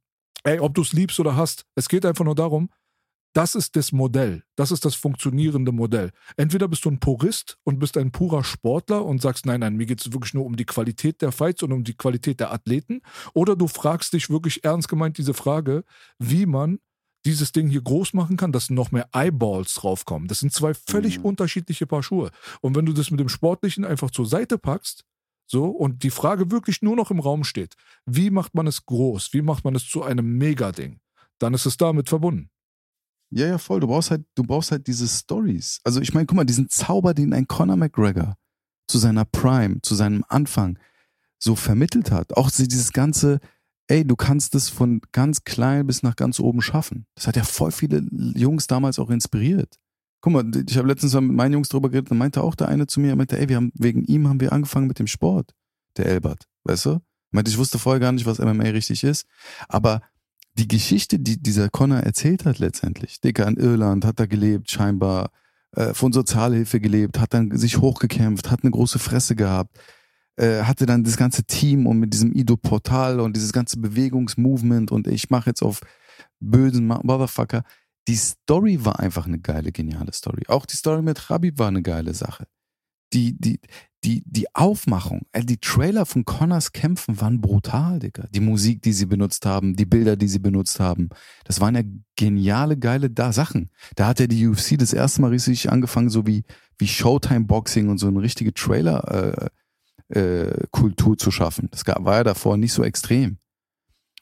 [0.45, 2.71] Ey, ob du es liebst oder hast, es geht einfach nur darum,
[3.35, 4.43] das ist das Modell.
[4.57, 6.11] Das ist das funktionierende Modell.
[6.37, 9.87] Entweder bist du ein Purist und bist ein purer Sportler und sagst, nein, nein, mir
[9.87, 13.01] geht es wirklich nur um die Qualität der Fights und um die Qualität der Athleten.
[13.33, 15.85] Oder du fragst dich wirklich ernst gemeint diese Frage,
[16.19, 16.79] wie man
[17.25, 20.29] dieses Ding hier groß machen kann, dass noch mehr Eyeballs draufkommen.
[20.29, 21.27] Das sind zwei völlig Mhm.
[21.27, 22.31] unterschiedliche Paar Schuhe.
[22.61, 25.05] Und wenn du das mit dem Sportlichen einfach zur Seite packst,
[25.47, 27.75] so, und die Frage wirklich nur noch im Raum steht,
[28.07, 29.33] wie macht man es groß?
[29.35, 31.01] Wie macht man es zu einem Mega-Ding?
[31.39, 32.49] Dann ist es damit verbunden.
[33.31, 33.81] Ja, ja, voll.
[33.81, 35.81] Du brauchst halt, du brauchst halt diese Stories.
[35.85, 38.37] Also ich meine, guck mal, diesen Zauber, den ein Conor McGregor
[38.89, 40.79] zu seiner Prime, zu seinem Anfang
[41.39, 42.37] so vermittelt hat.
[42.37, 43.41] Auch dieses ganze,
[43.93, 47.05] ey, du kannst es von ganz klein bis nach ganz oben schaffen.
[47.15, 49.79] Das hat ja voll viele Jungs damals auch inspiriert.
[50.23, 52.87] Guck mal, ich habe letztens mit meinen Jungs drüber geredet, da meinte auch der eine
[52.87, 55.53] zu mir, er meinte, ey, wir haben, wegen ihm haben wir angefangen mit dem Sport,
[55.99, 56.91] der Elbert, weißt du?
[56.91, 57.01] Er
[57.33, 59.27] meinte, ich wusste vorher gar nicht, was MMA richtig ist,
[59.69, 60.01] aber
[60.55, 65.33] die Geschichte, die dieser Connor erzählt hat letztendlich, Dicker in Irland, hat da gelebt, scheinbar,
[65.73, 69.77] äh, von Sozialhilfe gelebt, hat dann sich hochgekämpft, hat eine große Fresse gehabt,
[70.37, 75.07] äh, hatte dann das ganze Team und mit diesem Ido-Portal und dieses ganze Bewegungsmovement und
[75.07, 75.81] ich mache jetzt auf
[76.41, 77.63] bösen Motherfucker.
[78.09, 80.43] Die Story war einfach eine geile, geniale Story.
[80.49, 82.47] Auch die Story mit Habib war eine geile Sache.
[83.13, 83.61] Die, die,
[84.05, 88.27] die, die Aufmachung, äh, die Trailer von Connors Kämpfen waren brutal, Digga.
[88.31, 91.11] Die Musik, die sie benutzt haben, die Bilder, die sie benutzt haben,
[91.45, 91.83] das waren ja
[92.17, 93.71] geniale, geile da Sachen.
[93.95, 96.45] Da hat ja die UFC das erste Mal richtig angefangen, so wie,
[96.79, 99.49] wie Showtime Boxing und so eine richtige Trailer, äh,
[100.13, 101.69] äh, Kultur zu schaffen.
[101.71, 103.39] Das war ja davor nicht so extrem.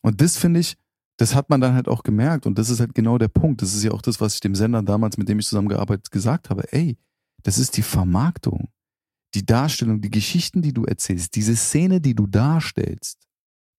[0.02, 0.76] Und das finde ich,
[1.16, 3.60] das hat man dann halt auch gemerkt und das ist halt genau der Punkt.
[3.60, 6.48] Das ist ja auch das, was ich dem Sender damals, mit dem ich zusammengearbeitet, gesagt
[6.48, 6.72] habe.
[6.72, 6.96] Ey,
[7.42, 8.68] das ist die Vermarktung,
[9.34, 13.18] die Darstellung, die Geschichten, die du erzählst, diese Szene, die du darstellst.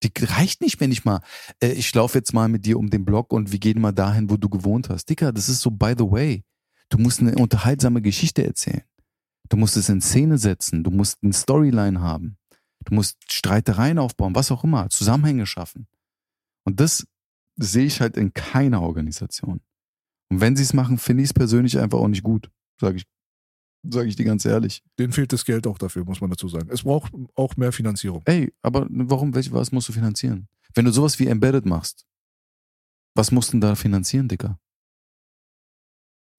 [0.04, 1.22] Die reicht nicht, wenn ich mal,
[1.62, 4.30] äh, ich laufe jetzt mal mit dir um den Block und wir gehen mal dahin,
[4.30, 5.06] wo du gewohnt hast.
[5.06, 6.44] Dicker, das ist so by the way.
[6.90, 8.84] Du musst eine unterhaltsame Geschichte erzählen.
[9.52, 10.82] Du musst es in Szene setzen.
[10.82, 12.38] Du musst eine Storyline haben.
[12.86, 15.88] Du musst Streitereien aufbauen, was auch immer, Zusammenhänge schaffen.
[16.64, 17.06] Und das
[17.58, 19.60] sehe ich halt in keiner Organisation.
[20.30, 22.50] Und wenn sie es machen, finde ich es persönlich einfach auch nicht gut,
[22.80, 23.04] sage ich,
[23.84, 24.84] sag ich dir ganz ehrlich.
[24.98, 26.70] Denen fehlt das Geld auch dafür, muss man dazu sagen.
[26.72, 28.22] Es braucht auch mehr Finanzierung.
[28.26, 30.48] Ey, aber warum, welch, was musst du finanzieren?
[30.74, 32.06] Wenn du sowas wie Embedded machst,
[33.16, 34.58] was musst du denn da finanzieren, Dicker?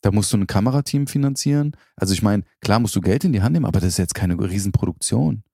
[0.03, 1.76] Da musst du ein Kamerateam finanzieren.
[1.96, 4.14] Also ich meine, klar musst du Geld in die Hand nehmen, aber das ist jetzt
[4.14, 5.44] keine Riesenproduktion.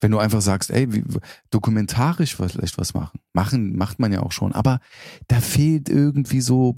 [0.00, 1.04] Wenn du einfach sagst, ey, wie,
[1.50, 3.20] dokumentarisch vielleicht was machen.
[3.32, 4.80] Machen macht man ja auch schon, aber
[5.26, 6.76] da fehlt irgendwie so,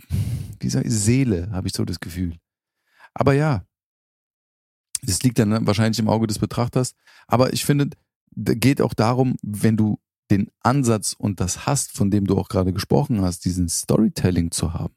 [0.62, 2.36] ich, Seele, habe ich so das Gefühl.
[3.12, 3.64] Aber ja,
[5.02, 6.94] das liegt dann wahrscheinlich im Auge des Betrachters.
[7.26, 7.90] Aber ich finde,
[8.34, 9.98] geht auch darum, wenn du
[10.30, 14.74] den Ansatz und das hast, von dem du auch gerade gesprochen hast, diesen Storytelling zu
[14.74, 14.94] haben,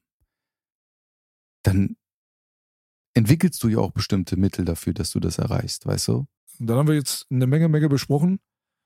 [1.64, 1.96] dann
[3.14, 6.26] entwickelst du ja auch bestimmte Mittel dafür, dass du das erreichst, weißt du?
[6.60, 8.40] Dann haben wir jetzt eine Menge, Menge besprochen.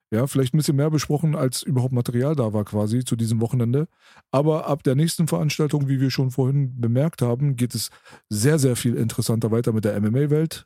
[0.09, 3.89] Ja, vielleicht ein bisschen mehr besprochen, als überhaupt Material da war quasi zu diesem Wochenende.
[4.32, 7.89] Aber ab der nächsten Veranstaltung, wie wir schon vorhin bemerkt haben, geht es
[8.30, 10.65] sehr, sehr viel interessanter weiter mit der MMA-Welt.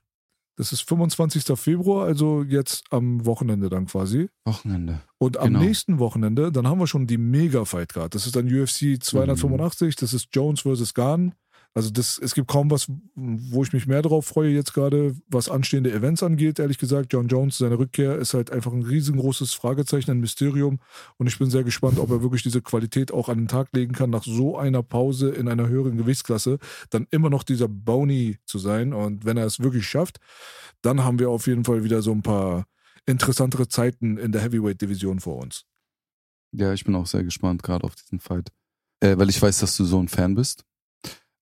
[0.58, 1.58] Das ist 25.
[1.58, 4.30] Februar, also jetzt am Wochenende dann quasi.
[4.46, 5.02] Wochenende.
[5.18, 5.60] Und am genau.
[5.62, 8.14] nächsten Wochenende, dann haben wir schon die Mega-Fight-Card.
[8.14, 10.00] Das ist dann UFC 285, mhm.
[10.02, 10.94] das ist Jones vs.
[10.94, 11.34] Garn.
[11.74, 15.48] Also das, es gibt kaum was, wo ich mich mehr darauf freue jetzt gerade, was
[15.48, 17.14] anstehende Events angeht, ehrlich gesagt.
[17.14, 20.80] John Jones, seine Rückkehr ist halt einfach ein riesengroßes Fragezeichen, ein Mysterium.
[21.18, 23.94] Und ich bin sehr gespannt, ob er wirklich diese Qualität auch an den Tag legen
[23.94, 26.60] kann, nach so einer Pause in einer höheren Gewichtsklasse,
[26.90, 28.92] dann immer noch dieser Bony zu sein.
[28.92, 30.20] Und wenn er es wirklich schafft,
[30.82, 32.66] dann haben wir auf jeden Fall wieder so ein paar
[33.06, 35.64] interessantere Zeiten in der Heavyweight-Division vor uns.
[36.52, 38.50] Ja, ich bin auch sehr gespannt gerade auf diesen Fight.
[39.00, 40.66] Äh, weil ich weiß, dass du so ein Fan bist.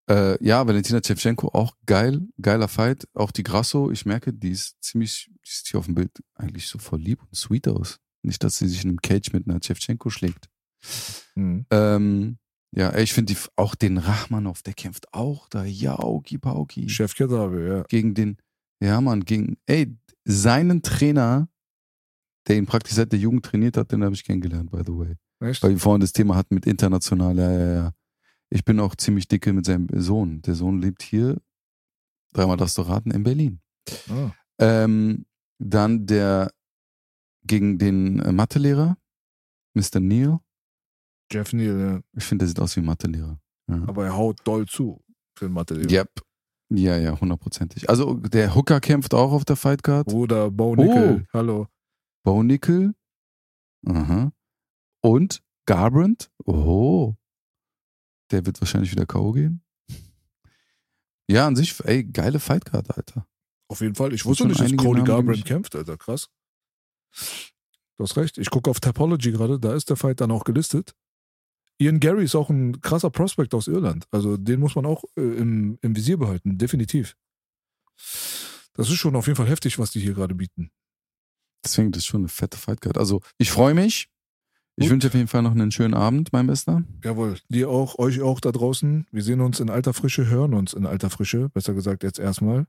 [0.09, 3.07] Äh, ja, Valentina Shevchenko auch geil, geiler Fight.
[3.13, 6.67] Auch die Grasso, ich merke, die ist ziemlich, die sieht hier auf dem Bild eigentlich
[6.67, 7.99] so voll lieb und sweet aus.
[8.23, 10.49] Nicht, dass sie sich in einem Cage mit einer Shevchenko schlägt.
[11.35, 11.65] Mhm.
[11.69, 12.37] Ähm,
[12.75, 15.63] ja, ich finde auch den Rachmanov, der kämpft auch da.
[15.63, 16.89] Jauki Pauki.
[16.89, 17.83] Chef Kedabe, ja.
[17.83, 18.37] Gegen den,
[18.83, 19.95] ja, Mann, gegen, ey,
[20.25, 21.49] seinen Trainer,
[22.47, 25.15] der ihn praktisch seit der Jugend trainiert hat, den habe ich kennengelernt, by the way.
[25.39, 25.63] Echt?
[25.63, 27.93] Weil wir vorhin das Thema hatten mit international, ja, ja, ja.
[28.49, 30.41] Ich bin auch ziemlich dicke mit seinem Sohn.
[30.41, 31.39] Der Sohn lebt hier,
[32.33, 33.61] dreimal das du raten, in Berlin.
[34.09, 34.31] Oh.
[34.59, 35.25] Ähm,
[35.59, 36.51] dann der
[37.43, 38.97] gegen den äh, Mathelehrer,
[39.73, 39.99] Mr.
[39.99, 40.39] Neil.
[41.31, 42.01] Jeff Neal, ja.
[42.17, 43.39] Ich finde, der sieht aus wie ein Mathelehrer.
[43.67, 43.83] Ja.
[43.87, 45.03] Aber er haut doll zu
[45.37, 45.91] für den Mathelehrer.
[45.91, 46.21] Yep.
[46.71, 47.89] Ja, ja, hundertprozentig.
[47.89, 50.11] Also der Hooker kämpft auch auf der Fightcard.
[50.13, 51.33] Oder Bo Nickel, oh.
[51.33, 51.67] hallo.
[52.23, 52.93] Bo Nickel.
[53.87, 54.31] Aha.
[55.01, 56.29] Und Garbrandt.
[56.45, 57.15] Oh.
[58.31, 59.31] Der wird wahrscheinlich wieder K.O.
[59.31, 59.61] gehen.
[61.29, 63.27] Ja, an sich, ey, geile Fightcard, Alter.
[63.67, 64.13] Auf jeden Fall.
[64.13, 65.97] Ich wusste nicht, dass Cody Garbrandt kämpft, Alter.
[65.97, 66.29] Krass.
[67.97, 68.37] Du hast recht.
[68.37, 70.95] Ich gucke auf Topology gerade, da ist der Fight dann auch gelistet.
[71.77, 74.05] Ian Gary ist auch ein krasser Prospect aus Irland.
[74.11, 77.15] Also den muss man auch äh, im, im Visier behalten, definitiv.
[78.73, 80.71] Das ist schon auf jeden Fall heftig, was die hier gerade bieten.
[81.63, 82.97] Deswegen, das ist schon eine fette Fightcard.
[82.97, 84.09] Also ich freue mich.
[84.81, 86.83] Ich wünsche auf jeden Fall noch einen schönen Abend, mein Bester.
[87.03, 89.07] Jawohl, dir auch, euch auch da draußen.
[89.11, 92.65] Wir sehen uns in alter Frische, hören uns in alter Frische, besser gesagt jetzt erstmal.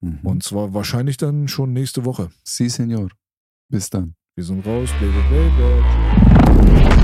[0.00, 0.20] Mhm.
[0.22, 2.30] Und zwar wahrscheinlich dann schon nächste Woche.
[2.44, 3.08] Si, Senor.
[3.68, 4.14] Bis dann.
[4.36, 4.90] Wir sind raus.
[5.00, 7.03] Baby, baby.